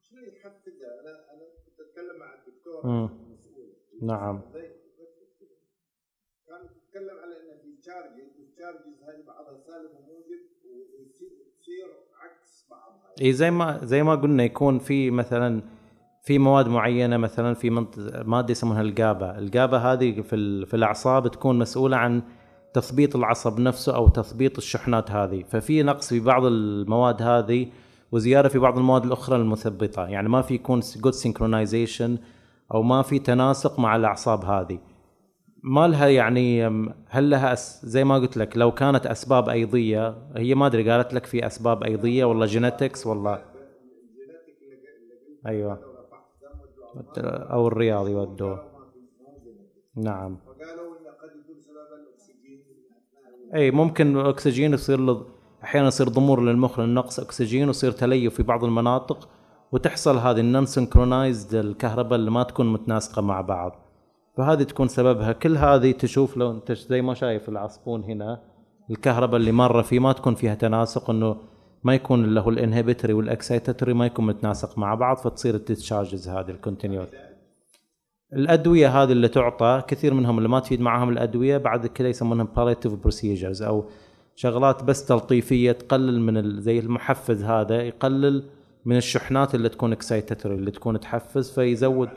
[0.00, 3.08] شنو اللي يحفزها؟ أنا أنا كنت أتكلم مع الدكتور
[4.02, 4.40] نعم.
[6.46, 10.40] كان يتكلم على ان في تشارجز هذه بعضها سالب وموجب
[11.00, 11.86] وتصير
[12.22, 15.62] عكس بعضها اي زي ما زي ما قلنا يكون في مثلا
[16.22, 17.70] في مواد معينة مثلا في
[18.24, 22.22] مادة يسمونها الجابا، الجابا هذه في في الأعصاب تكون مسؤولة عن
[22.74, 27.66] تثبيط العصب نفسه أو تثبيط الشحنات هذه، ففي نقص في بعض المواد هذه
[28.12, 32.18] وزيادة في بعض المواد الأخرى المثبطه، يعني ما في يكون جود سينكرونايزيشن
[32.74, 34.78] أو ما في تناسق مع الأعصاب هذه.
[35.62, 36.66] ما لها يعني
[37.08, 41.14] هل لها أس زي ما قلت لك لو كانت أسباب أيضية هي ما أدري قالت
[41.14, 43.42] لك في أسباب أيضية ولا جينيتكس ولا؟
[45.46, 45.78] أيوه.
[47.52, 48.64] أو الرياض يودوه.
[49.96, 50.38] نعم.
[53.54, 55.24] إي ممكن الاكسجين يصير
[55.64, 59.28] أحيانا يصير ضمور للمخ لنقص أكسجين ويصير تليف في بعض المناطق
[59.72, 63.72] وتحصل هذه ال non-synchronized الكهرباء اللي ما تكون متناسقة مع بعض.
[64.36, 65.32] فهذه تكون سببها.
[65.32, 68.40] كل هذه تشوف لو انت زي ما شايف العصبون هنا
[68.90, 71.36] الكهرباء اللي مرة فيه ما تكون فيها تناسق إنه
[71.84, 75.63] ما يكون اللي هو ال inhibitory وال excitatory ما يكون متناسق مع بعض فتصير ال
[75.63, 77.08] charges هذه ال continuous
[78.32, 82.94] الأدوية هذه اللي تعطى كثير منهم اللي ما تفيد معاهم الأدوية بعد كذا يسمونهم palliative
[82.94, 83.84] procedures أو
[84.36, 88.44] شغلات بس تلطيفية تقلل من زي المحفز هذا يقلل
[88.88, 92.08] من الشحنات اللي تكون excitatory اللي تكون تحفز فيزود.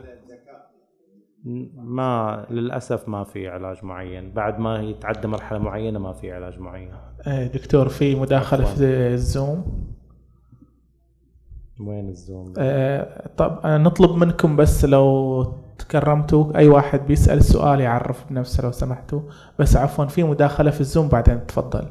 [1.74, 4.32] ما للأسف ما في علاج معين.
[4.32, 6.90] بعد ما يتعدى مرحلة معينة ما في علاج معين.
[7.26, 9.86] إيه، دكتور في مداخلة في الزوم؟
[11.80, 15.42] وين الزوم؟ آه طب نطلب منكم بس لو
[15.78, 19.20] تكرمتوا أي واحد بيسأل سؤال يعرف بنفسه لو سمحتوا
[19.58, 21.88] بس عفوا في مداخلة في الزوم بعدين تفضل.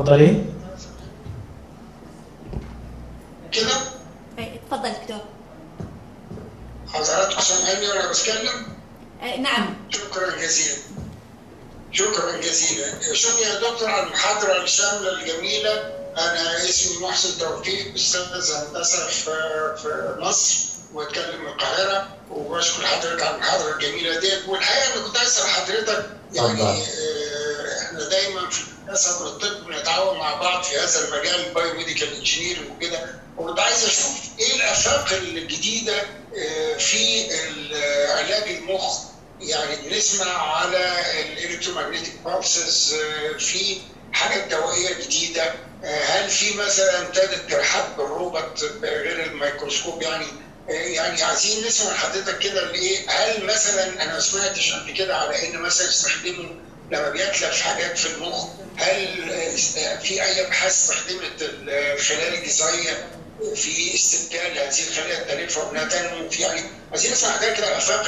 [0.00, 0.44] تفضلي.
[3.52, 3.70] كده؟
[4.38, 5.20] اتفضل دكتور.
[6.88, 8.66] حضراتكم سامعيني وأنا بتكلم؟
[9.42, 9.76] نعم.
[9.90, 10.76] شكرا جزيلا.
[11.92, 13.12] شكرا جزيلا.
[13.12, 15.72] شكرا يا دكتور على المحاضرة الشاملة الجميلة.
[16.18, 19.30] أنا اسمي محسن توفيق أستاذ هندسة في
[20.18, 20.56] مصر
[20.94, 24.48] وأتكلم من القاهرة وبشكر حضرتك على المحاضرة الجميلة ديت.
[24.48, 26.82] والحقيقة أنا كنت أسأل حضرتك يعني
[28.10, 33.20] دايما في الهندسة والطب بنتعاون مع بعض في هذا المجال ال biomedical engineering وكده.
[33.38, 36.02] وكنت عايز أشوف إيه الأفاق الجديدة
[36.38, 37.30] آه، في
[38.10, 38.98] علاج المخ.
[39.40, 43.80] يعني بنسمع على ال electromagnetic pulses آه، في
[44.12, 45.54] حاجات دوائية جديدة.
[45.84, 50.26] آه، هل في مثلا ابتدت جراحات بالروبوت غير الميكروسكوب؟ يعني
[50.68, 55.58] يعني عايزين نسمع حضرتك كده الايه هل مثلا أنا ما سمعتش قبل كده على إن
[55.58, 56.50] مثلا يستخدموا
[56.92, 59.06] لما بيتلف حاجات في المخ هل
[60.00, 62.92] في أي أبحاث استخدمت الخلايا الجذعيه
[63.54, 66.60] في استبدال هذه الخلايا التالفه وانها تنمو في يعني
[66.90, 68.06] عايزين نسمع حاجات كده الأفاق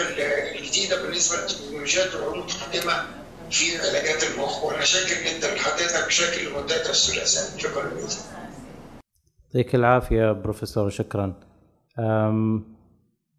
[0.57, 3.07] الجديدة بالنسبة للتكنولوجيات والعلوم المتقدمه
[3.51, 8.25] في علاجات المخ وأنا شاكر جدا لحضرتك شاكر لمدتك الثلاثاء شكرا جزيلا.
[9.55, 11.35] يعطيك العافية بروفيسور شكرا.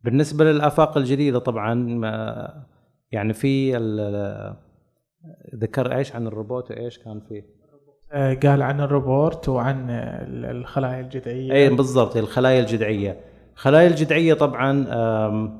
[0.04, 2.02] بالنسبة للأفاق الجديدة طبعا
[3.12, 3.78] يعني في
[5.56, 7.46] ذكر إيش عن الروبوت وإيش كان فيه؟
[8.12, 11.54] آه، قال عن الروبورت وعن ال- الخلايا الجذعية.
[11.54, 13.18] اي بالضبط الخلايا الجذعية.
[13.54, 14.86] الخلايا الجذعية طبعا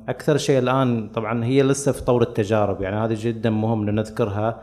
[0.10, 2.82] أكثر شيء الآن طبعا هي لسه في طور التجارب.
[2.82, 4.62] يعني هذه جدا مهم نذكرها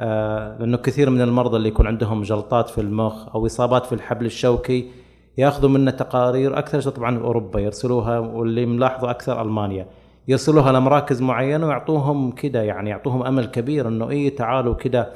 [0.00, 4.26] آه، لأنه كثير من المرضى اللي يكون عندهم جلطات في المخ أو إصابات في الحبل
[4.26, 4.90] الشوكي
[5.38, 9.86] يأخذوا منا تقارير أكثر شيء طبعا أوروبا يرسلوها واللي ملاحظه أكثر ألمانيا.
[10.28, 15.12] يرسلوها لمراكز معينة ويعطوهم كده يعني يعطوهم أمل كبير إنه اي تعالوا كده.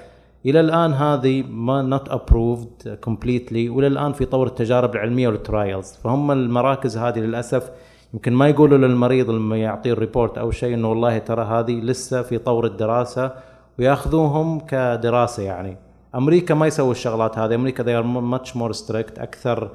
[0.46, 5.92] إلى الآن هذه ما not approved completely وإلى الآن في طور التجارب العلمية وال trials
[6.04, 7.70] فهم المراكز هذه للأسف
[8.14, 12.22] يمكن ما يقولوا للمريض لما يعطيه ال report أو شيء إنه والله ترى هذه لسه
[12.22, 13.32] في طور الدراسة
[13.78, 15.76] وياخذوهم كدراسة يعني.
[16.14, 19.70] أمريكا ما يسوي الشغلات هذه أمريكا they are much more strict أكثر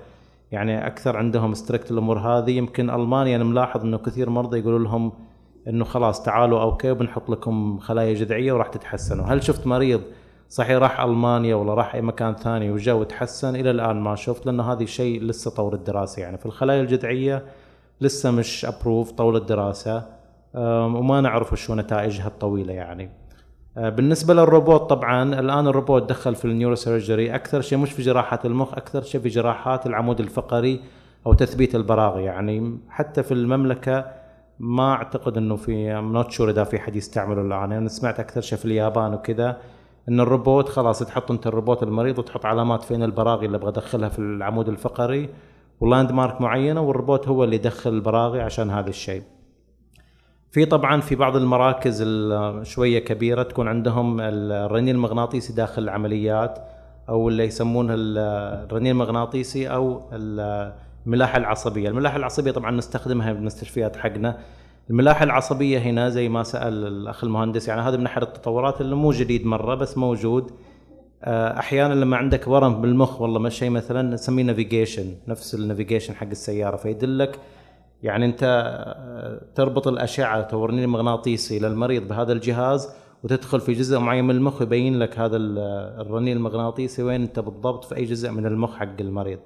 [0.51, 2.51] يعني أكثر عندهم strict الأمور هذه.
[2.51, 5.11] يمكن ألمانيا أنا ملاحظ إنه كثير مرضى يقولوا لهم
[5.67, 9.25] إنه خلاص تعالوا okay بنحط لكم خلايا جذعية وراح تتحسنوا.
[9.25, 10.01] هل شفت مريض
[10.49, 14.71] صحيح راح ألمانيا ولا راح أي مكان ثاني وجا وتحسن إلى الآن ما شفت لأنه
[14.71, 16.21] هذه شيء لسه طور الدراسة.
[16.21, 17.45] يعني في الخلايا الجذعية
[18.01, 20.21] لسه مش approved طور الدراسة.
[20.55, 23.20] وما نعرف شو نتائجها الطويلة يعني.
[23.77, 27.35] آه، بالنسبة للروبوت طبعا الآن الروبوت دخل في ال neurosurgery.
[27.35, 30.81] أكثر شيء مش في جراحات المخ أكثر شيء في جراحات العمود الفقري
[31.25, 34.05] أو تثبيت البراغي يعني حتى في المملكة
[34.59, 37.71] ما أعتقد إنه في not sure إذا في حد يستعمله الآن.
[37.71, 39.57] أنا سمعت أكثر شيء في اليابان وكذا
[40.09, 44.19] إن الروبوت خلاص تحط أنت الروبوت المريض وتحط علامات فين البراغي اللي أبغى أدخلها في
[44.19, 45.29] العمود الفقري
[45.79, 49.21] ولاند مارك معينة والروبوت هو اللي يدخل البراغي عشان هذا الشيء.
[50.51, 56.59] في طبعا في بعض المراكز ال- شوية كبيرة تكون عندهم الرنين المغناطيسي داخل العمليات
[57.09, 58.17] أو اللي يسمونه ال-
[58.67, 60.01] الرنين المغناطيسي أو
[61.05, 64.37] الملاحة العصبية، الملاحة العصبية طبعا نستخدمها بالمستشفيات حقنا.
[64.89, 69.11] الملاحة العصبية هنا زي ما سأل الأخ المهندس يعني هذا من أحد التطورات اللي مو
[69.11, 70.51] جديد مرة بس موجود.
[71.23, 76.27] أحيانا لما عندك ورم بالمخ والله ما شيء مثلا نسميه navigation نفس ال navigation حق
[76.27, 77.39] السيارة فيدلك
[78.03, 78.43] يعني انت
[79.55, 82.89] تربط الأشعة الرنين المغناطيسي للمريض بهذا الجهاز
[83.23, 85.59] وتدخل في جزء معين من المخ يبين لك هذا ال-
[86.01, 89.39] الرنين المغناطيسي وين انت بالضبط في أي جزء من المخ حق المريض.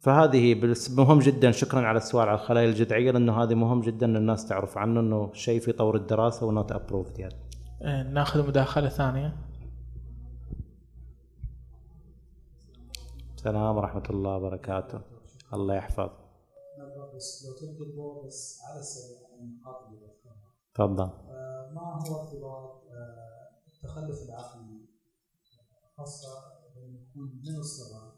[0.00, 4.46] فهذه مهم جدا شكرا على السؤال على الخلايا الجذعية لأنه هذه مهم جدا ان الناس
[4.48, 7.34] تعرف عنه إنه شيء في طور الدراسة و not approved يعني.
[8.12, 9.36] ناخذ مداخلة ثانية
[13.36, 15.00] السلام ورحمة الله وبركاته.
[15.54, 16.08] الله يحفظ.
[17.18, 21.04] بس لو تنقل بس على السريع عن النقاط اللي ذكرها تفضل.
[21.04, 24.88] آه، ما هو ارتباط آه، التخلف العقلي.
[25.96, 26.28] خاصة
[26.76, 28.12] لما يكون من الصغر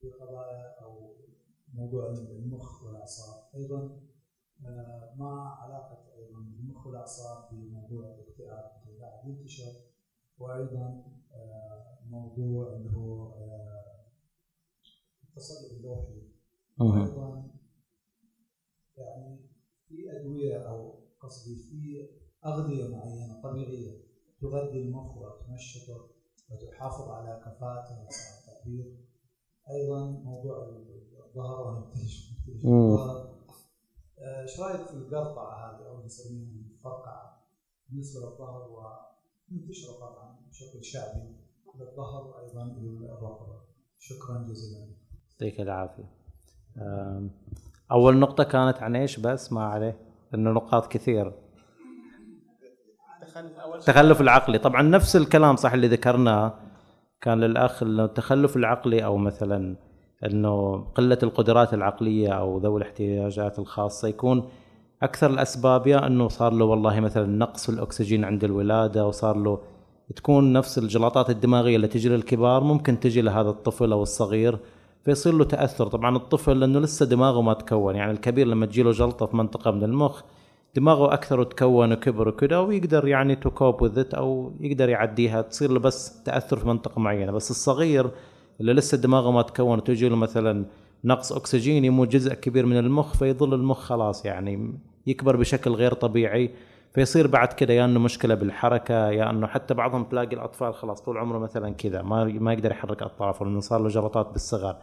[0.00, 1.16] في قضايا أو
[1.74, 3.44] موضوع المخ والأعصاب.
[3.54, 4.00] أيضا
[4.66, 9.72] آه، ما علاقة أيضا المخ والأعصاب بموضوع الاكتئاب اللي قاعد ينتشر
[10.38, 11.04] وأيضا
[12.10, 13.34] موضوع اللي هو
[15.28, 16.22] التصلب اللوحي
[16.78, 17.51] مهم.
[19.02, 19.38] يعني
[19.88, 22.08] في أدوية أو قصدي في
[22.46, 24.02] أغذية معينة طبيعية
[24.40, 26.08] تغذي المخ وتنشطه
[26.50, 28.96] وتحافظ على كفاءته وسرعه التعبير
[29.70, 30.68] أيضا موضوع
[31.18, 31.92] الظهر.
[32.64, 33.32] الظهر
[34.18, 37.42] آه، إيش رأيك في القرقعة هذه أو نسميها الفرقعه
[37.88, 38.70] بالنسبة للظهر
[39.50, 41.36] ومنتشره طبعا بشكل شعبي
[41.80, 43.60] للظهر وأيضا للرقبه
[43.98, 44.86] شكرا جزيلا
[45.30, 46.12] يعطيك العافية.
[47.92, 49.96] أول نقطة كانت عن إيش؟ بس ما عليه
[50.34, 51.32] انه نقاط كثير.
[53.74, 54.58] التخلف العقلي.
[54.58, 56.54] طبعا نفس الكلام صح اللي ذكرناه
[57.20, 59.76] كان للأخ التخلف العقلي أو مثلا
[60.24, 64.48] إنه قلة القدرات العقلية أو ذوي الاحتياجات الخاصة يكون
[65.02, 69.58] أكثر الأسباب يا إنه صار له والله مثلا نقص في الأكسجين عند الولادة وصار له
[70.16, 74.58] تكون نفس الجلطات الدماغية اللي تجي للكبار ممكن تجي لهذا الطفل أو الصغير
[75.04, 75.86] فيصير له تأثر.
[75.86, 77.96] طبعا الطفل لأنه لسه دماغه ما تكون.
[77.96, 80.22] يعني الكبير لما تجيله جلطة في منطقة من المخ
[80.76, 85.42] دماغه أكثر وتكون وكبر وكذا ويقدر يعني تو كوب وذ أو يقدر يعديها.
[85.42, 87.32] تصير له بس تأثر في منطقة معينة.
[87.32, 88.10] بس الصغير
[88.60, 90.64] اللي لسه دماغه ما تكون وتجي له مثلا
[91.04, 94.74] نقص اكسجين يموت جزء كبير من المخ فيظل المخ خلاص يعني
[95.06, 96.50] يكبر بشكل غير طبيعي.
[96.94, 101.18] فيصير بعد كده يا إنه مشكلة بالحركة يا إنه حتى بعضهم تلاقي الأطفال خلاص طول
[101.18, 104.76] عمره مثلا كذا ما ما يقدر يحرك أطرافه لأنه صار له جلطات بالصغر.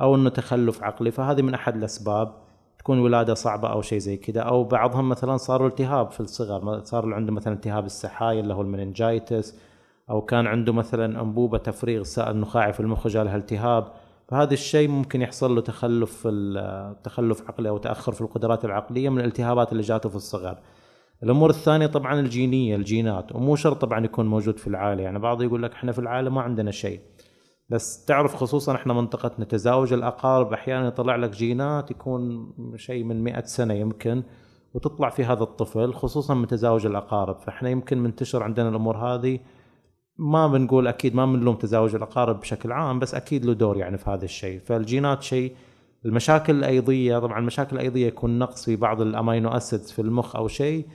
[0.00, 2.32] أو إنه تخلف عقلي فهذه من أحد الأسباب
[2.78, 7.14] تكون ولادة صعبة أو شيء زي كذا أو بعضهم مثلا صاروا التهاب في الصغر صار
[7.14, 9.58] عنده مثلا التهاب السحايا اللي هو المننجايتس
[10.10, 13.92] أو كان عنده مثلا أنبوبة تفريغ السائل النخاعي في المخ جالها التهاب
[14.28, 19.20] فهذا الشيء ممكن يحصل له تخلف في تخلف عقلي أو تأخر في القدرات العقلية من
[19.20, 20.58] الالتهابات اللي جاته في الصغر.
[21.22, 25.62] الأمور الثانية طبعا الجينية الجينات ومو شرط طبعا يكون موجود في العائله يعني بعض يقول
[25.62, 27.00] لك إحنا في العائله ما عندنا شيء.
[27.70, 33.44] بس تعرف خصوصا إحنا منطقتنا تزاوج الأقارب أحيانا يطلع لك جينات يكون شيء من مئة
[33.44, 34.22] سنة يمكن
[34.74, 37.38] وتطلع في هذا الطفل خصوصا من تزاوج الأقارب.
[37.40, 39.40] فإحنا يمكن منتشر عندنا الأمور هذه.
[40.18, 44.10] ما بنقول أكيد ما بنلوم تزاوج الأقارب بشكل عام بس أكيد له دور يعني في
[44.10, 44.60] هذا الشيء.
[44.60, 45.54] فالجينات شيء
[46.04, 50.48] المشاكل الأيضية طبعا المشاكل الأيضية يكون نقص في بعض ال amino acids في المخ أو
[50.48, 50.86] شيء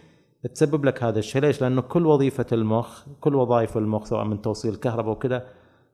[0.54, 1.42] تسبب لك هذا الشيء.
[1.42, 5.48] ليش؟ لأنه كل وظيفة المخ كل وظائف المخ سواء من توصيل كهرباء وكذا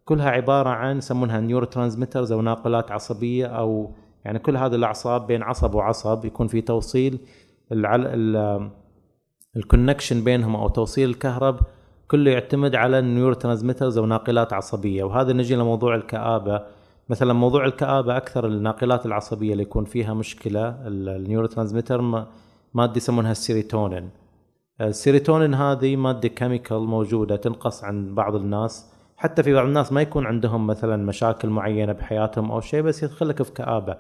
[0.10, 3.92] كلها عبارة عن يسمونها neurotransmitters أو ناقلات عصبية أو
[4.26, 7.20] يعني كل هذه الأعصاب بين عصب وعصب يكون في توصيل
[9.56, 11.60] ال connection بينهم أو توصيل الكهرب
[12.08, 15.04] كله يعتمد على ال neurotransmitters أو ناقلات عصبية.
[15.04, 16.62] وهذا نجي لموضوع الكآبة.
[17.10, 22.02] مثلا موضوع الكآبة أكثر الناقلات العصبية اللي يكون فيها مشكلة ال neurotransmitter
[22.74, 24.10] مادة يسمونها السيروتونين
[24.82, 28.89] السيروتونين هذه مادة chemical موجودة تنقص عند بعض الناس.
[29.20, 33.44] حتى في بعض الناس ما يكون عندهم مثلا مشاكل معينة بحياتهم أو شيء بس يدخلك
[33.44, 33.98] في كآبة.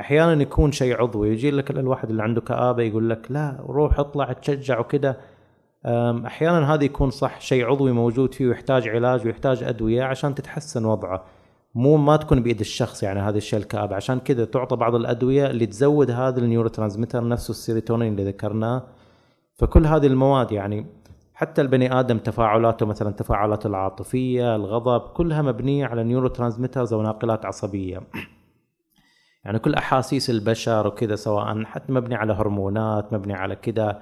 [0.00, 4.32] أحيانا يكون شيء عضوي يجي لك الواحد اللي عنده كآبة يقول لك لا روح اطلع
[4.32, 5.16] تشجع وكذا
[6.26, 11.24] أحيانا هذا يكون صح شيء عضوي موجود فيه ويحتاج علاج ويحتاج أدوية عشان تتحسن وضعه.
[11.74, 13.96] مو ما تكون بايد الشخص يعني هذا الشيء الكآبة.
[13.96, 18.82] عشان كذا تعطى بعض الأدوية اللي تزود هذا ال neurotransmitter نفسه السيروتونين اللي ذكرناه.
[19.54, 20.86] فكل هذه المواد يعني
[21.44, 28.00] حتى البني آدم تفاعلاته مثلا التفاعلات العاطفية الغضب كلها مبنية على neurotransmitters أو ناقلات عصبية.
[29.44, 34.00] يعني كل أحاسيس البشر وكذا سواء حتى مبني على هرمونات مبني على كذا.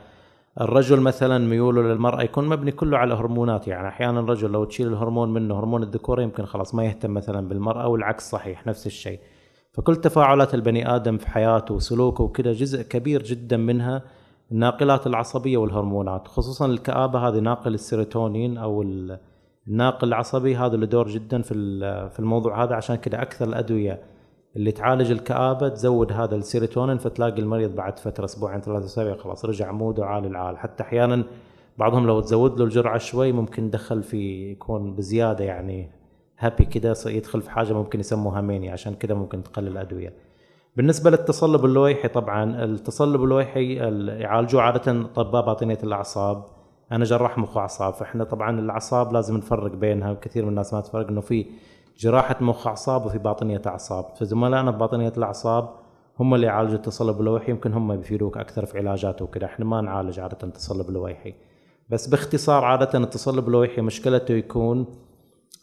[0.61, 5.33] الرجل مثلا ميوله للمرأة يكون مبني كله على هرمونات يعني أحيانا الرجل لو تشيل الهرمون
[5.33, 9.21] منه هرمون الذكورة يمكن خلاص ما يهتم مثلا بالمرأة والعكس صحيح نفس الشيء.
[9.73, 14.03] فكل تفاعلات البني آدم في حياته وسلوكه وكذا جزء كبير جدا منها
[14.53, 18.83] الناقلات العصبية والهرمونات خصوصا الكآبة هذه ناقل السيروتونين أو
[19.69, 21.55] الناقل العصبي هذا له دور جدا في
[22.11, 24.03] في الموضوع هذا عشان كذا أكثر الأدوية
[24.57, 29.73] اللي تعالج الكآبة تزود هذا السيروتونين فتلاقي المريض بعد فترة أسبوعين ثلاثة أسابيع خلاص رجع
[29.73, 31.25] mood ه عالي العال حتى أحيانا
[31.79, 35.91] بعضهم لو تزود له الجرعة شوي ممكن دخل في يكون بزيادة يعني
[36.39, 40.13] happy كده يدخل في حاجة ممكن يسموها mania عشان كده ممكن تقلل الأدوية.
[40.77, 43.75] بالنسبة للتصلب اللويحي طبعا التصلب اللويحي
[44.21, 46.45] يعالجوه عادة أطباء باطنية الأعصاب.
[46.93, 51.09] أنا جراح مخ وأعصاب فإحنا طبعا الأعصاب لازم نفرق بينها كثير من الناس ما تفرق
[51.09, 51.47] إنه في
[51.99, 54.05] جراحة مخ أعصاب وفي باطنية أعصاب.
[54.21, 55.69] فزملائنا بباطنية الأعصاب
[56.21, 60.21] هم اللي يعالجوا التصلب اللويحي يمكن هم بيفيدوك أكثر في علاجاته وكذا إحنا ما نعالج
[60.21, 61.35] عادة التصلب اللويحي.
[61.91, 64.87] بس باختصار عادة التصلب اللويحي مشكلته يكون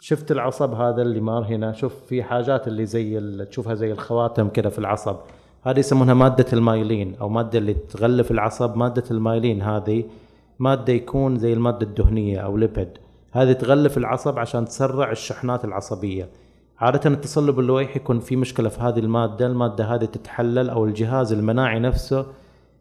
[0.01, 4.69] شفت العصب هذا اللي مار هنا؟ شوف في حاجات اللي زي تشوفها زي الخواتم كده
[4.69, 5.15] في العصب.
[5.63, 10.03] هذه يسمونها مادة المايلين أو مادة اللي تغلف العصب مادة المايلين هذه
[10.59, 12.89] مادة يكون زي المادة الدهنية أو ليبيد.
[13.31, 16.29] هذه تغلف العصب عشان تسرع الشحنات العصبية.
[16.79, 21.79] عادة التصلب اللويحي يكون في مشكلة في هذه المادة المادة هذه تتحلل أو الجهاز المناعي
[21.79, 22.25] نفسه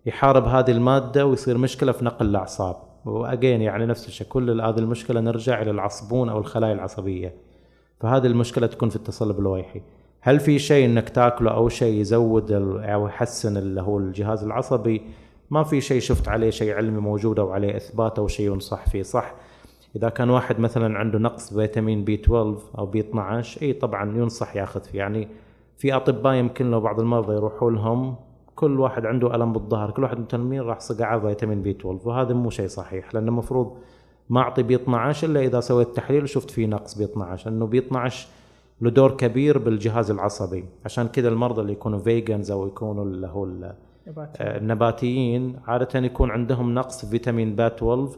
[0.06, 2.87] يحارب هذه المادة ويصير مشكلة في نقل الأعصاب.
[3.08, 7.34] وأجين يعني نفس الشيء كل هذه المشكلة نرجع إلى العصبون أو الخلايا العصبية.
[8.00, 9.82] فهذه المشكلة تكون في التصلب اللويحي
[10.20, 15.02] هل في شيء إنك تاكله أو شيء يزود أو يحسن اللي هو الجهاز العصبي؟
[15.50, 19.02] ما في شيء شفت عليه شيء علمي موجود أو عليه إثبات أو شيء ينصح فيه
[19.02, 19.34] صح؟
[19.96, 24.56] إذا كان واحد مثلا عنده نقص فيتامين بي 12 أو بي 12 إي طبعا ينصح
[24.56, 24.98] ياخذ فيه.
[24.98, 25.28] يعني
[25.78, 28.16] في أطباء يمكن لو بعض المرضى يروحوا لهم
[28.58, 32.50] كل واحد عنده ألم بالظهر كل واحد متألمين راح صقع فيتامين بي 12 وهذا مو
[32.50, 33.76] شيء صحيح لأنه المفروض
[34.30, 37.78] ما أعطي بي 12 إلا إذا سويت تحليل وشفت فيه نقص بي 12 لأنه بي
[37.78, 38.28] 12
[38.80, 43.74] له دور كبير بالجهاز العصبي عشان كذا المرضى اللي يكونوا vegans أو يكونوا اللي هو
[44.40, 48.08] النباتيين عادة يكون عندهم نقص فيتامين بي 12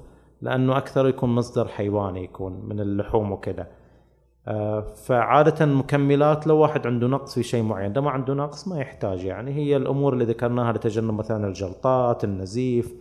[0.42, 3.62] لأنه أكثر يكون مصدر حيواني يكون من اللحوم وكذا.
[3.62, 3.79] آه،
[4.96, 9.24] فعادة مكملات لو واحد عنده نقص في شيء معين ده ما عنده نقص ما يحتاج
[9.24, 9.52] يعني.
[9.52, 12.94] هي الأمور اللي ذكرناها لتجنب مثلا الجلطات النزيف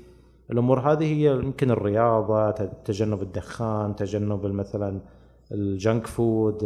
[0.51, 2.51] الأمور هذه هي يمكن الرياضة
[2.85, 5.01] تجنب الدخان تجنب مثلا
[5.51, 6.57] ال junk food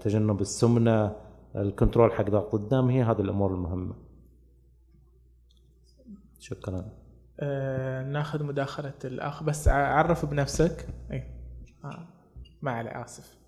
[0.00, 1.16] تجنب السمنة
[1.56, 3.94] ال control حق ضغط الدم هي هذه الأمور المهمة.
[6.38, 6.84] شكرا.
[7.40, 10.86] آه ناخذ مداخلة الأخ بس عرف بنفسك.
[11.12, 11.24] أي
[11.84, 12.06] آه.
[12.62, 13.39] ما علي آسف.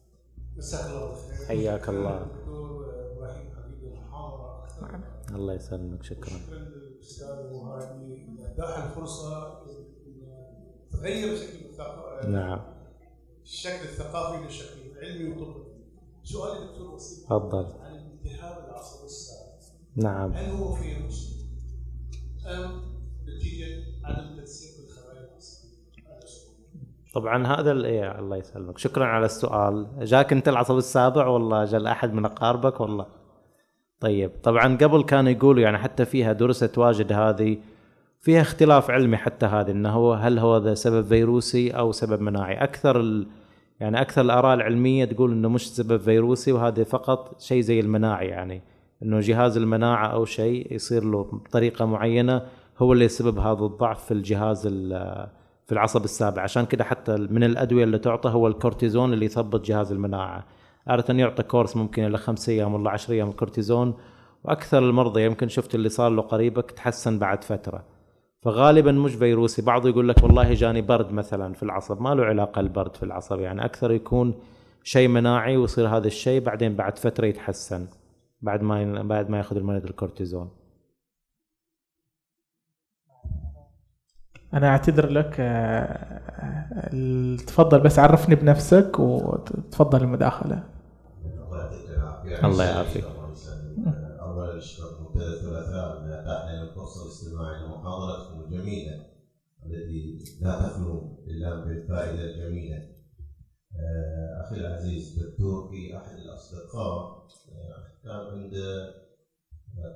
[0.56, 2.22] مساك الله بالخير حياك الله.
[2.22, 6.38] دكتور إبراهيم حبيبي المحاضره أكثر الله يسلمك شكرا.
[6.38, 9.62] شكرا للأستاذ وهذه اتاح الفرصة
[10.92, 12.60] تغير شكل الثقافة نعم.
[13.42, 15.72] الشكل الثقافي للشكل العلمي والطبي
[16.24, 17.66] سؤالي دكتور وسيم تفضل.
[17.80, 19.52] عن الالتهاب العصب السابع
[19.96, 20.32] نعم.
[20.32, 21.46] هل هو فيروسي
[22.46, 22.82] أم
[23.22, 25.68] نتيجة عدم تنسيق الخلايا العصبيه؟
[26.06, 26.52] هذا سؤال.
[27.14, 28.78] طبعا هذا ال- إيه الله يسلمك.
[28.78, 29.86] شكرا على السؤال.
[30.00, 33.06] جاك أنت العصب السابع ولا جا أحد من أقاربك ولا؟
[34.00, 37.58] طيب طبعا قبل كانوا يقولوا يعني حتى فيها درست واجد هذه
[38.20, 42.54] فيها اختلاف علمي حتى هذه إنه هو هل هو ذا سبب فيروسي أو سبب مناعي.
[42.64, 43.26] أكثر ال
[43.80, 48.62] يعني أكثر الآراء العلمية تقول إنه مش سبب فيروسي وهذا فقط شيء زي المناعي يعني
[49.02, 52.42] إنه جهاز المناعة أو شيء يصير له بطريقه معينة
[52.78, 55.28] هو اللي يسبب هذا الضعف في الجهاز ال-
[55.66, 56.42] في العصب السابع.
[56.42, 60.44] عشان كده حتى من الأدوية اللي تعطى هو الكورتيزون اللي يثبط جهاز المناعة.
[60.86, 63.94] عادة يعطى course ممكن إلى خمس أيام ولا 10 أيام الكورتيزون.
[64.44, 67.84] وأكثر المرضى يمكن شفت اللي صار له قريبك تحسن بعد فترة.
[68.42, 69.62] فغالبا مش فيروسي.
[69.62, 72.00] بعض يقول لك والله جاني برد مثلا في العصب.
[72.00, 73.40] ما له علاقة البرد في العصب.
[73.40, 74.34] يعني أكثر يكون
[74.82, 77.86] شيء مناعي ويصير هذا الشيء بعدين بعد فترة يتحسن.
[78.42, 80.61] بعد ما بعد ما ياخذ المريض الكورتيزون.
[84.54, 90.62] أنا أعتذر لك آه، ال- تفضل بس عرفني بنفسك وتفضل المداخلة
[91.24, 93.04] الله يعطيك العافيه الله يعافيك.
[94.20, 98.94] اولا اشكر منتدى الثلاثاء ان اتاح لنا الفرصه الاستماع إلى محاضرتكم الجميله
[99.66, 102.76] التي لا تخلو الا بالفائده الجميله.
[103.76, 106.96] آه، أخي العزيز دكتور في أحد الأصدقاء
[107.52, 108.94] آه، كان عنده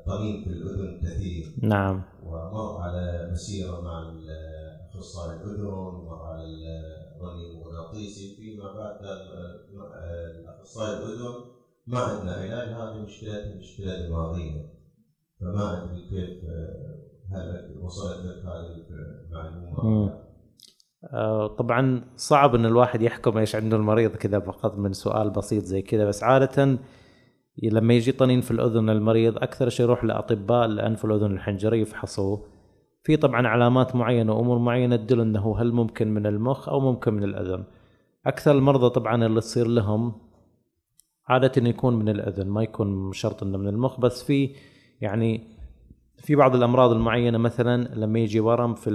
[0.06, 4.12] طنين في الأذن كثير نعم ومر على مسيرة مع
[4.94, 6.42] اخصائي الأذن ومر على
[7.16, 8.36] الرنين المغناطيسي.
[8.36, 9.18] فيما بعد قال
[10.40, 11.34] الأخصائي الأذن
[11.86, 14.76] ما عندنا علاج هذه مشكله مشكلة دماغية.
[15.40, 16.96] فما أدري كيف آه،
[17.32, 18.86] هل وصلت لك هذه
[19.30, 20.26] المعلومة.
[21.12, 25.82] آه، طبعا صعب إن الواحد يحكم إيش عنده المريض كذا فقط من سؤال بسيط زي
[25.82, 26.78] كذا بس عادة
[27.62, 32.42] لما يجي طنين في الأذن المريض أكثر شيء يروح لأطباء الانف والاذن الحنجريه يفحصوه.
[33.02, 37.24] في طبعا علامات معينة وأمور معينة تدل إنه هل ممكن من المخ أو ممكن من
[37.24, 37.64] الأذن.
[38.26, 40.12] أكثر المرضى طبعا اللي تصير لهم
[41.28, 44.54] عادة يكون من الأذن ما يكون شرط إنه من المخ بس في
[45.00, 45.56] يعني
[46.18, 48.90] في بعض الأمراض المعينة مثلا لما يجي ورم في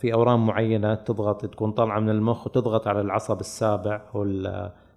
[0.00, 4.24] في أورام معينة تضغط تكون طالعة من المخ وتضغط على العصب السابع أو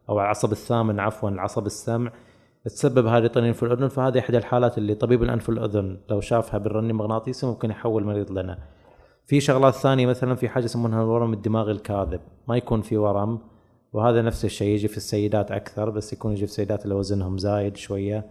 [0.10, 2.12] أو العصب الثامن عفوا العصب السمع.
[2.66, 6.90] تسبب هذه طنين في الأذن فهذه إحدى الحالات اللي طبيب الانف والاذن لو شافها بالرنين
[6.90, 8.58] المغناطيسي ممكن يحول المريض لنا.
[9.26, 12.20] في شغلات ثانية مثلا في حاجة يسمونها الورم الدماغي الكاذب.
[12.48, 13.40] ما يكون في ورم
[13.94, 17.78] وهذا نفس الشيء يجي في السيدات أكثر بس يكون يجي في السيدات اللي وزنهم زايد
[17.78, 18.26] شوية.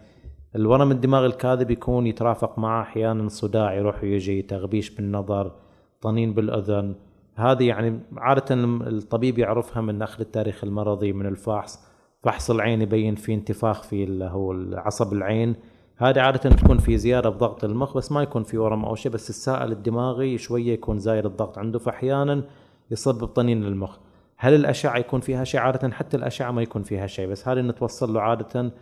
[0.56, 5.52] الورم الدماغي الكاذب يكون يترافق معه أحيانا صداع يروح ويجي تغبيش بالنظر
[6.00, 6.94] طنين بالأذن.
[7.34, 8.54] هذه يعني عادة
[8.88, 11.91] الطبيب يعرفها من أخذ التاريخ المرضي من الفحص.
[12.22, 15.54] فحص العين يبين في انتفاخ في اللي هو العصب العين.
[15.96, 19.30] هذه عادة تكون في زيادة بضغط المخ بس ما يكون في ورم أو شيء بس
[19.30, 22.42] السائل الدماغي شوية يكون زايد الضغط عنده فأحيانا
[22.90, 23.98] يسبب طنين للمخ.
[24.36, 28.14] هل الأشعة يكون فيها شيء؟ عادة حتى الأشعة ما يكون فيها شيء بس هذه نتوصل
[28.14, 28.72] له عادة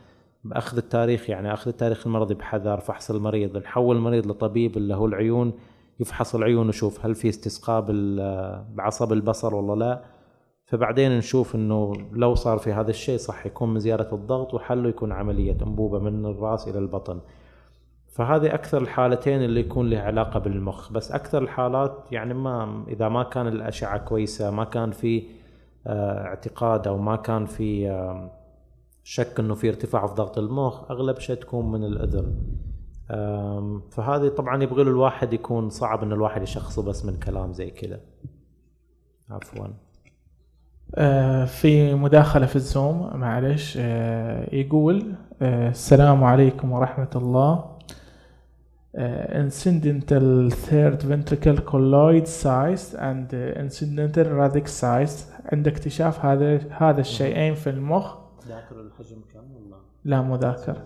[0.44, 1.30] بأخذ التاريخ.
[1.30, 5.52] يعني أخذ التاريخ المرضي بحذر فحص المريض نحول المريض لطبيب اللي هو العيون
[6.00, 7.84] يفحص العيون ويشوف هل في استسقاء
[8.74, 10.04] بعصب البصر ولا لا.
[10.70, 15.12] فبعدين نشوف إنه لو صار في هذا الشيء صح يكون من زياده الضغط وحله يكون
[15.12, 17.20] عملية أنبوبة من الرأس إلى البطن.
[18.08, 20.92] فهذه أكثر الحالتين اللي يكون لها علاقة بالمخ.
[20.92, 25.22] بس أكثر الحالات يعني ما إذا ما كان الأشعة كويسة ما كان في
[25.86, 28.30] آه، اعتقاد أو ما كان في آه،
[29.04, 32.34] شك إنه في ارتفاع في ضغط المخ أغلب شيء تكون من الأذن.
[33.90, 38.00] فهذه طبعا يبغى له الواحد يكون صعب إن الواحد يشخصه بس من كلام زي كذا.
[39.30, 39.66] عفوا.
[41.46, 47.64] في مداخلة في الزوم معلش آه، يقول آه، السلام عليكم ورحمة الله
[48.96, 57.54] آه، incidental third ventricle colloid size and incidental radic size عند اكتشاف هذا هذا الشيئين
[57.54, 58.16] في المخ
[58.48, 60.76] ذاكر الحجم كم ولا؟ لا مو ذاكر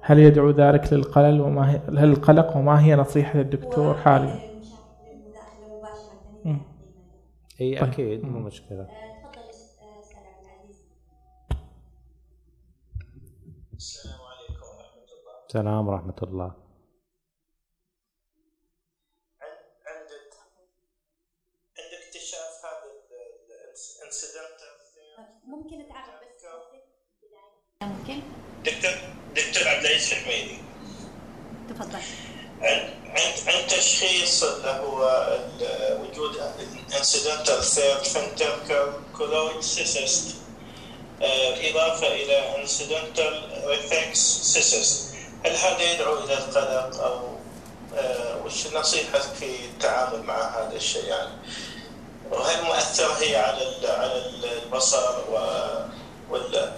[0.00, 6.60] هل يدعو ذلك للقلق وما هي للقلق وما هي نصيحة الدكتور حاليا؟ المداخلة مباشرة مم.
[7.60, 7.88] إي طيب.
[7.88, 8.48] أكيد مو مم.
[13.78, 15.34] السلام عليكم ورحمة الله.
[15.48, 16.50] السلام ورحمة الله.
[19.42, 20.10] عند عند
[21.78, 22.88] عند اكتشاف هذا
[24.00, 24.60] ال incident؟
[25.44, 26.44] ممكن تعرف بس؟
[27.82, 28.22] ممكن.
[28.64, 28.92] دكتور
[29.34, 30.58] دكتور عبد العزيز الحميدي
[31.68, 32.02] تفضل.
[32.60, 32.90] عند
[33.48, 36.36] عند تشخيص اللي هو ال- وجود
[36.98, 40.47] incidental third ventricle colloid cyst
[41.20, 45.14] إضافة إلى incidental Rathke's cyst
[45.44, 47.38] هل هذا يدعو إلى القلق أو
[47.96, 51.30] آه، وش نصيحتك في التعامل مع هذا الشيء؟ يعني
[52.30, 54.22] وهل مؤثرة هي على على
[54.64, 55.34] البصر و
[56.30, 56.72] ولا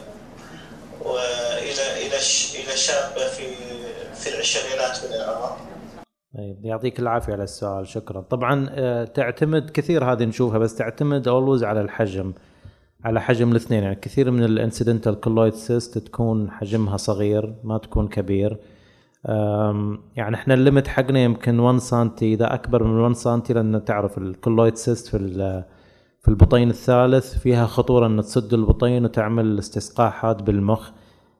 [1.01, 2.17] والى إلى
[2.55, 3.55] إلى شابة في
[4.15, 5.57] في العشرينات من العمر؟
[6.35, 8.21] طيب يعطيك العافية على السؤال شكرا.
[8.21, 12.33] طبعا آه، تعتمد كثير هذه نشوفها بس تعتمد always على الحجم.
[13.05, 18.09] على حجم الاثنين يعني كثير من ال incidental colloid cyst تكون حجمها صغير ما تكون
[18.09, 18.59] كبير.
[20.17, 24.19] يعني إحنا ال limit حقنا يمكن 1 سنتي إذا أكبر من 1 سنتي لأن تعرف
[24.19, 25.19] ال colloid cyst في
[26.21, 30.91] في البطين الثالث فيها خطورة ان تسد البطين وتعمل استسقاء حاد بالمخ.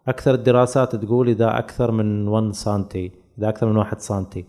[0.09, 4.45] أكثر الدراسات تقول إذا أكثر من 1 سنتي إذا أكثر من 1 سنتي.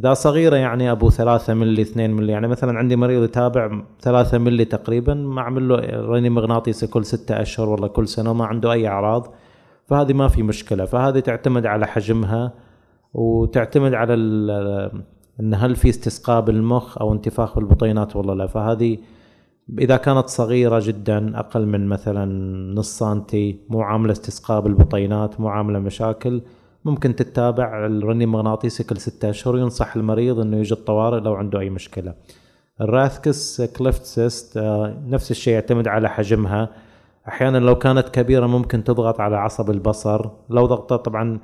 [0.00, 4.64] إذا صغيرة يعني أبو 3 ملي 2 ملي يعني مثلا عندي مريض يتابع 3 ملي
[4.64, 8.88] تقريبا ما أعمل له رنين مغناطيسي كل 6 أشهر ولا كل سنة وما عنده أي
[8.88, 9.34] أعراض.
[9.86, 10.84] فهذه ما في مشكلة.
[10.84, 12.52] فهذه تعتمد على حجمها
[13.14, 14.14] وتعتمد على
[15.40, 18.46] إن هل في استسقاء بالمخ أو انتفاخ بالبطينات ولا لا.
[18.46, 18.98] فهذه
[19.78, 22.24] إذا كانت صغيرة جدا أقل من مثلا
[22.74, 26.42] نص سنتي مو عاملة استسقاء بالبطينات مو عاملة مشاكل
[26.84, 31.70] ممكن تتابع الرنين المغناطيسي كل ستة أشهر ينصح المريض إنه يجي الطوارئ لو عنده أي
[31.70, 32.14] مشكلة.
[32.80, 36.68] ال Rathke's cleft cyst آه، نفس الشيء يعتمد على حجمها.
[37.28, 40.26] أحيانا لو كانت كبيرة ممكن تضغط على عصب البصر.
[40.50, 41.38] لو ضغطت طبعا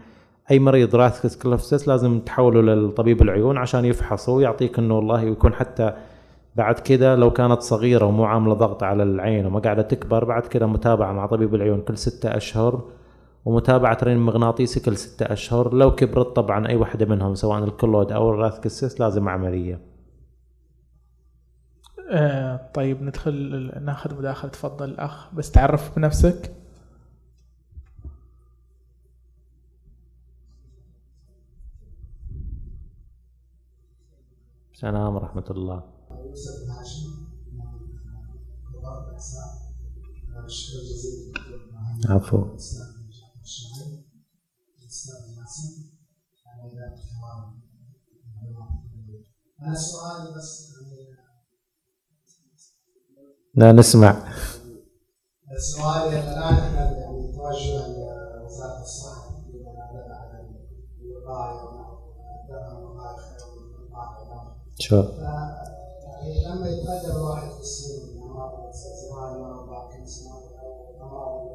[0.50, 5.54] أي مريض Rathke's cleft cyst لازم تحوله للطبيب العيون عشان يفحصه ويعطيك إنه والله يكون
[5.54, 5.92] حتى
[6.56, 10.66] بعد كده لو كانت صغيرة ومو عاملة ضغط على العين وما قاعدة تكبر بعد كده
[10.66, 12.80] متابعة مع طبيب العيون كل ستة أشهر.
[13.46, 15.74] ومتابعة رنين مغناطيسي كل ستة أشهر.
[15.74, 19.80] لو كبرت طبعا أي واحدة منهم سواء ال colloid أو ال Rathke's لازم عملية.
[22.10, 24.50] آه طيب ندخل ناخذ مداخلة.
[24.50, 26.56] تفضل الأخ بس تعرف بنفسك.
[34.72, 35.82] السلام ورحمة الله.
[36.10, 37.64] يوسف هاشم من
[42.08, 42.85] قضاء
[49.62, 50.66] أنا سؤالي بس.
[53.54, 54.34] لا نسمع.
[55.58, 60.42] سؤالي الآن إحنا يعني توجه بما يدل على
[61.02, 61.76] الوقاية
[64.78, 71.46] شو؟ يعني لما يتقدم الواحد في السن من امراض الزهايمر وباركنسون أو الامراض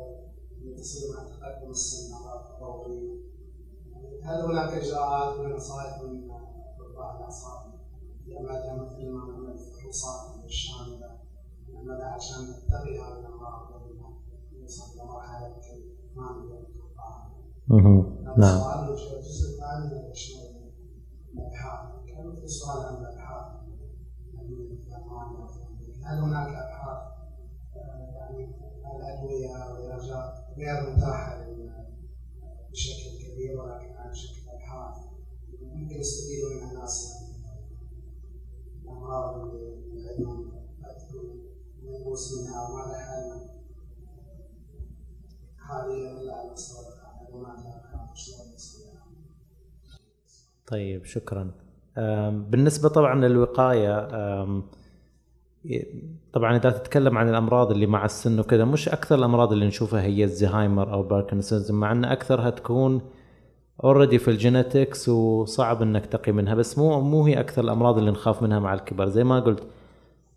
[0.61, 3.21] اللي تصير مع تقدم السن امراض الضوئيه
[4.23, 7.70] هل هناك إجراءات ونصائح من اطباء الأعصاب؟
[8.27, 11.19] يعملها مثل ما نعمل فحوصات شامله
[11.73, 14.09] نعملها عشان نتقي هذه الامراض قبل ما
[14.59, 15.55] نوصل إلى مرحله
[16.15, 16.51] ما.
[17.71, 18.59] هذا نعم.
[18.59, 20.71] سؤال والجزء الثاني يشمل
[21.33, 22.05] الأبحاث.
[22.07, 23.61] كان في سؤال عن الأبحاث؟
[26.03, 27.01] هل هناك أبحاث؟
[28.15, 28.55] يعني
[28.95, 31.45] الأدوية والعلاجات غير متاحة
[32.71, 34.95] بشكل كبير ولكن على شكل أبحاث.
[35.61, 36.50] ممكن يستفيدوا
[50.71, 51.51] طيب شكرا.
[51.97, 53.25] أم، بالنسبة طبعا
[55.65, 55.85] ي-
[56.33, 60.23] طبعا إذا تتكلم عن الأمراض اللي مع السن وكذا مش أكثر الأمراض اللي نشوفها هي
[60.23, 63.01] الزهايمر أو باركنسونز مع أن أكثرها تكون
[63.83, 68.11] already في ال genetics وصعب إنك تقي منها بس مو مو هي أكثر الأمراض اللي
[68.11, 69.63] نخاف منها مع الكبر زي ما قلت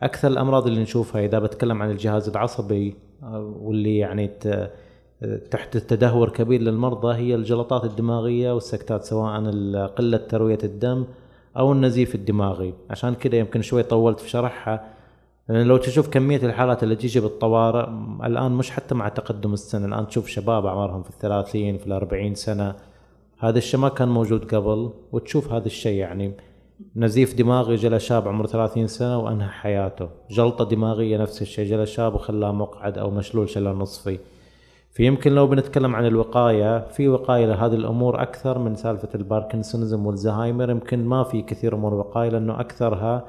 [0.03, 4.31] أكثر الأمراض اللي نشوفها إذا بتكلم عن الجهاز العصبي آه، واللي يعني
[5.51, 9.41] تحدث تدهور كبير للمرضى هي الجلطات الدماغية والسكتات سواء
[9.87, 11.05] قلة تروية الدم
[11.57, 12.75] أو النزيف الدماغي.
[12.91, 14.95] عشان كذا يمكن شوي طولت في شرحها.
[15.49, 17.89] يعني لو تشوف كمية الحالات اللي تيجي بالطوارئ
[18.25, 22.75] الآن مش حتى مع تقدم السن الآن تشوف شباب أعمارهم في الثلاثين في الأربعين سنة.
[23.39, 26.33] هذا الشيء ما كان موجود قبل وتشوف هذا الشيء يعني.
[26.97, 30.09] نزيف دماغي جا لشاب عمره 30 سنة وأنهى حياته.
[30.31, 34.19] جلطة دماغية نفس الشيء جا لشاب وخلاه مقعد أو مشلول شلل نصفي.
[34.95, 40.71] فيمكن لو بنتكلم عن الوقاية في وقاية لهذه الأمور أكثر من سالفة ال parkinsonism والزهايمر.
[40.71, 43.25] يمكن ما في كثير امور وقايه لأنه أكثرها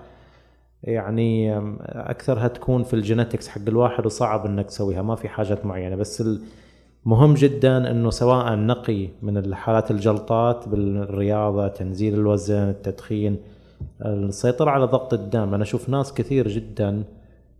[0.84, 5.96] يعني أكثرها تكون في ال genetics حق الواحد وصعب إنك تسويها ما في حاجات معينة.
[5.96, 6.24] بس
[7.06, 13.38] المهم جدا إنه سواء نقي من الحالات الجلطات بالرياضة تنزيل الوزن التدخين
[14.06, 15.54] السيطرة على ضغط الدم.
[15.54, 17.04] أنا أشوف ناس كثير جدا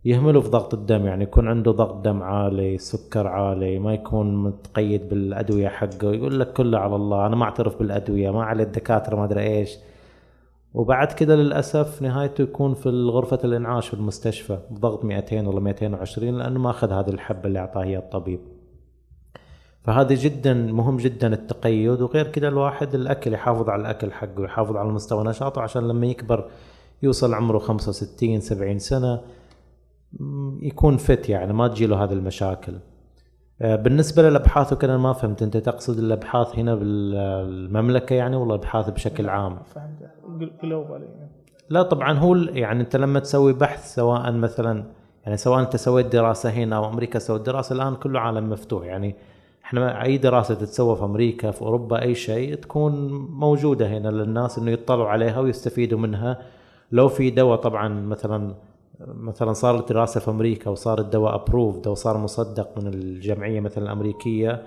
[0.06, 5.08] يهملوا في ضغط الدم يعني يكون عنده ضغط دم عالي سكر عالي ما يكون متقيد
[5.08, 9.24] بالأدوية حقه يقول لك كله على الله أنا ما أعترف بالأدوية ما على الدكاترة ما
[9.24, 9.76] أدري إيش.
[10.74, 16.60] وبعد كده للأسف نهايته يكون في غرفة الإنعاش في المستشفى بضغط 200 ولا 220 لأنه
[16.60, 18.40] ما أخذ هذه الحبة اللي اعطاها هي الطبيب.
[19.82, 24.88] فهذا جدا مهم جدا التقيد وغير كده الواحد الأكل يحافظ على الأكل حقه يحافظ على
[24.88, 26.44] مستوى نشاطه عشان لما يكبر
[27.02, 29.20] يوصل عمره 65 70 سنة
[30.62, 32.72] يكون فت يعني ما تجيله هذه المشاكل.
[33.62, 35.42] آه، بالنسبة للأبحاث وكذا ما فهمت.
[35.42, 40.10] أنت تقصد الأبحاث هنا بالمملكة يعني ولا ابحاث بشكل عام؟ فهمت.
[40.62, 41.08] جلوبال
[41.70, 44.84] لا طبعا هو يعني أنت لما تسوي بحث سواء مثلا
[45.24, 48.84] يعني سواء أنت سويت دراسة هنا أو أمريكا سوت دراسة الآن كله عالم مفتوح.
[48.84, 49.14] يعني
[49.64, 54.70] إحنا أي دراسة تتسوى في أمريكا في أوروبا أي شيء تكون موجودة هنا للناس إنه
[54.70, 56.38] يطلعوا عليها ويستفيدوا منها.
[56.92, 58.54] لو في دواء طبعا مثلا
[59.00, 64.62] مثلا صارت دراسه في أمريكا وصار الدواء approved أو صار مصدق من الجمعية مثلا الأمريكية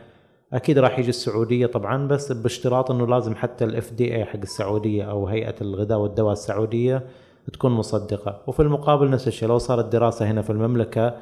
[0.53, 5.27] أكيد راح يجي السعودية طبعا بس باشتراط إنه لازم حتى ال FDA حق السعودية أو
[5.27, 7.05] هيئة الغذاء والدواء السعودية
[7.53, 8.41] تكون مصدقة.
[8.47, 11.15] وفي المقابل نفس الشيء لو صارت دراسة هنا في المملكة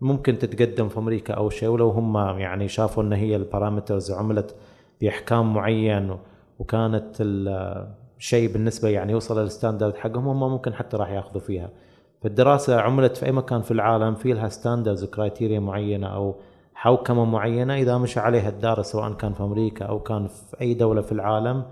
[0.00, 4.54] ممكن تتقدم في أمريكا أو شيء ولو هم يعني شافوا إن هي ال parameters عملت
[5.00, 6.16] بأحكام معين
[6.58, 11.70] وكانت الشيء بالنسبة يعني يوصل لل standard حقهم هم ممكن حتى راح ياخذوا فيها.
[12.24, 16.40] فالدراسة عملت في أي مكان في العالم في لها standards و criteria معينة أو
[16.74, 21.02] حوكمة معينة إذا مشى عليها الدارس سواء كان في أمريكا أو كان في أي دولة
[21.02, 21.64] في العالم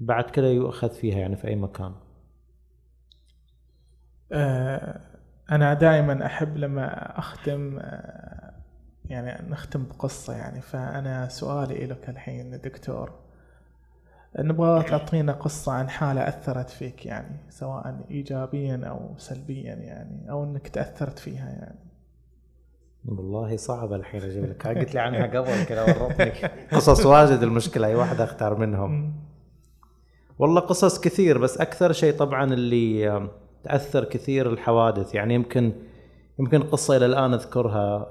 [0.00, 1.92] بعد كده يؤخذ فيها يعني في أي مكان.
[4.32, 5.00] آه،
[5.50, 8.52] أنا دائما أحب لما أختم آه،
[9.04, 13.27] يعني نختم بقصة يعني فأنا سؤالي لك الحين دكتور.
[14.38, 20.68] نبغى تعطينا قصة عن حالة أثرت فيك يعني سواء إيجابيا أو سلبيا يعني أو أنك
[20.68, 21.78] تأثرت فيها يعني.
[23.04, 24.66] والله صعب الحين أجيب لك.
[24.66, 26.32] قلت لي عنها قبل كذا ورطني.
[26.72, 29.14] قصص واجد المشكلة أي واحد أختار منهم.
[30.38, 33.28] والله قصص كثير بس أكثر شيء طبعا اللي
[33.64, 35.14] تأثر كثير الحوادث.
[35.14, 35.72] يعني يمكن
[36.38, 38.08] يمكن قصة إلى الآن أذكرها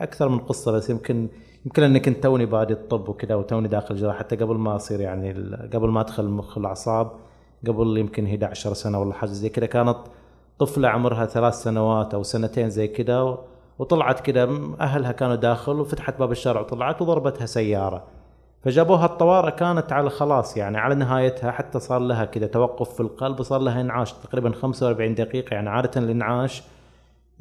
[0.00, 1.28] أكثر من قصة بس يمكن
[1.66, 5.32] يمكن اني كنت توني بادي الطب وكذا وتوني داخل جراحه حتى قبل ما أصير يعني
[5.72, 7.10] قبل ما أدخل مخ الأعصاب
[7.66, 9.98] قبل يمكن 11 سنة ولا حاجة زي كذا كانت
[10.58, 13.38] طفلة عمرها ثلاث سنوات أو سنتين زي كذا
[13.78, 14.48] وطلعت كذا
[14.80, 18.02] أهلها كانوا داخل وفتحت باب الشارع وطلعت وضربتها سيارة.
[18.64, 23.40] فجابوها الطوارئ كانت على خلاص يعني على نهايتها حتى صار لها كذا توقف في القلب
[23.40, 26.62] وصار لها إنعاش تقريبا 45 دقيقة يعني عادة الانعاش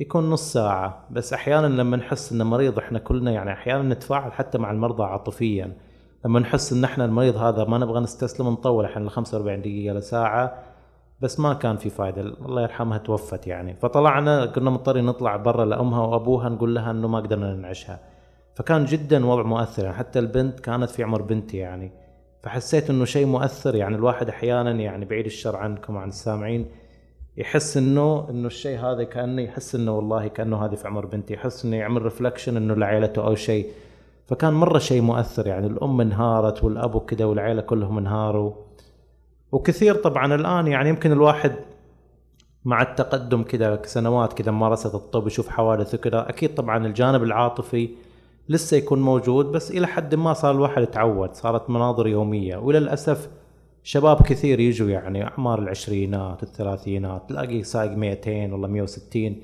[0.01, 1.07] يكون نص ساعة.
[1.11, 5.77] بس أحيانا لما نحس إن مريض إحنا كلنا يعني أحيانا نتفاعل حتى مع المرضى عاطفيا.
[6.25, 10.63] لما نحس إن إحنا المريض هذا ما نبغى نستسلم نطول ل 45 دقيقة لساعة
[11.19, 12.21] بس ما كان في فايدة.
[12.21, 13.75] الله يرحمها توفت يعني.
[13.75, 17.99] فطلعنا كنا مضطرين نطلع برا لأمها وأبوها نقول لها إنه ما قدرنا ننعشها.
[18.55, 19.95] فكان جدا وضع مؤثر يعني.
[19.95, 21.91] حتى البنت كانت في عمر بنتي يعني.
[22.43, 23.95] فحسيت إنه شيء مؤثر يعني.
[23.95, 26.80] الواحد أحيانا يعني بعيد الشر عنكم وعن السامعين
[27.41, 31.65] يحس إنه إنه الشيء هذا كأنه يحس إنه والله كأنه هذه في عمر بنتي يحس
[31.65, 33.67] إنه يعمل ريفلكشن إنه لعائلته أو شيء.
[34.27, 38.51] فكان مرة شيء مؤثر يعني الأم انهارت والأب وكذا والعيلة كلهم انهاروا.
[39.51, 41.55] وكثير طبعا الآن يعني يمكن الواحد
[42.65, 47.89] مع التقدم كذا سنوات كذا ممارسة الطب يشوف حوادث وكذا أكيد طبعا الجانب العاطفي
[48.49, 52.57] لسه يكون موجود بس إلى حد ما صار الواحد يتعود صارت مناظر يومية.
[52.57, 53.29] وللاسف
[53.83, 59.35] شباب كثير يجوا يعني أعمار العشرينات الثلاثينات تلاقي سايق 200 ولا 160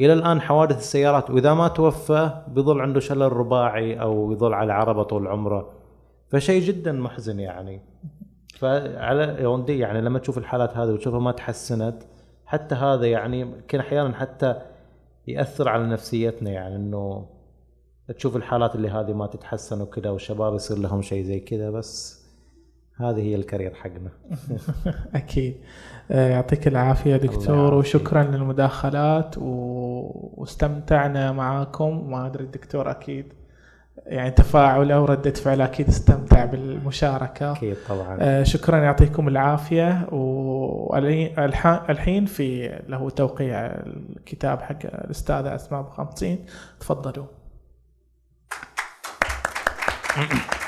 [0.00, 5.02] إلى الآن حوادث السيارات وإذا ما توفى بيظل عنده شلل رباعي أو يظل على عربة
[5.02, 5.70] طول عمره.
[6.28, 7.80] فشيء جدا محزن يعني.
[8.58, 12.02] فعلى يوندي يعني لما تشوف الحالات هذه وتشوفها ما تحسنت
[12.46, 14.60] حتى هذا يعني يمكن أحيانا حتى
[15.26, 17.26] يأثر على نفسيتنا يعني إنه
[18.16, 22.17] تشوف الحالات اللي هذه ما تتحسن وكذا والشباب يصير لهم شيء زي كذا بس.
[23.00, 24.10] هذه هي الكارير حقنا.
[25.14, 25.56] أكيد.
[26.10, 27.74] آه، يعطيك العافية دكتور.
[27.74, 29.42] وشكرا للمداخلات و...
[30.36, 32.10] واستمتعنا معاكم.
[32.10, 33.32] ما أدري الدكتور أكيد
[34.06, 37.52] يعني تفاعله وردة فعله أكيد استمتع بالمشاركة.
[37.52, 38.18] أكيد طبعا.
[38.20, 40.08] آه، شكرا يعطيكم العافية.
[40.92, 46.38] والحين في له توقيع الكتاب حق الاستاذه أسماء أبو 50
[46.80, 47.26] تفضلوا.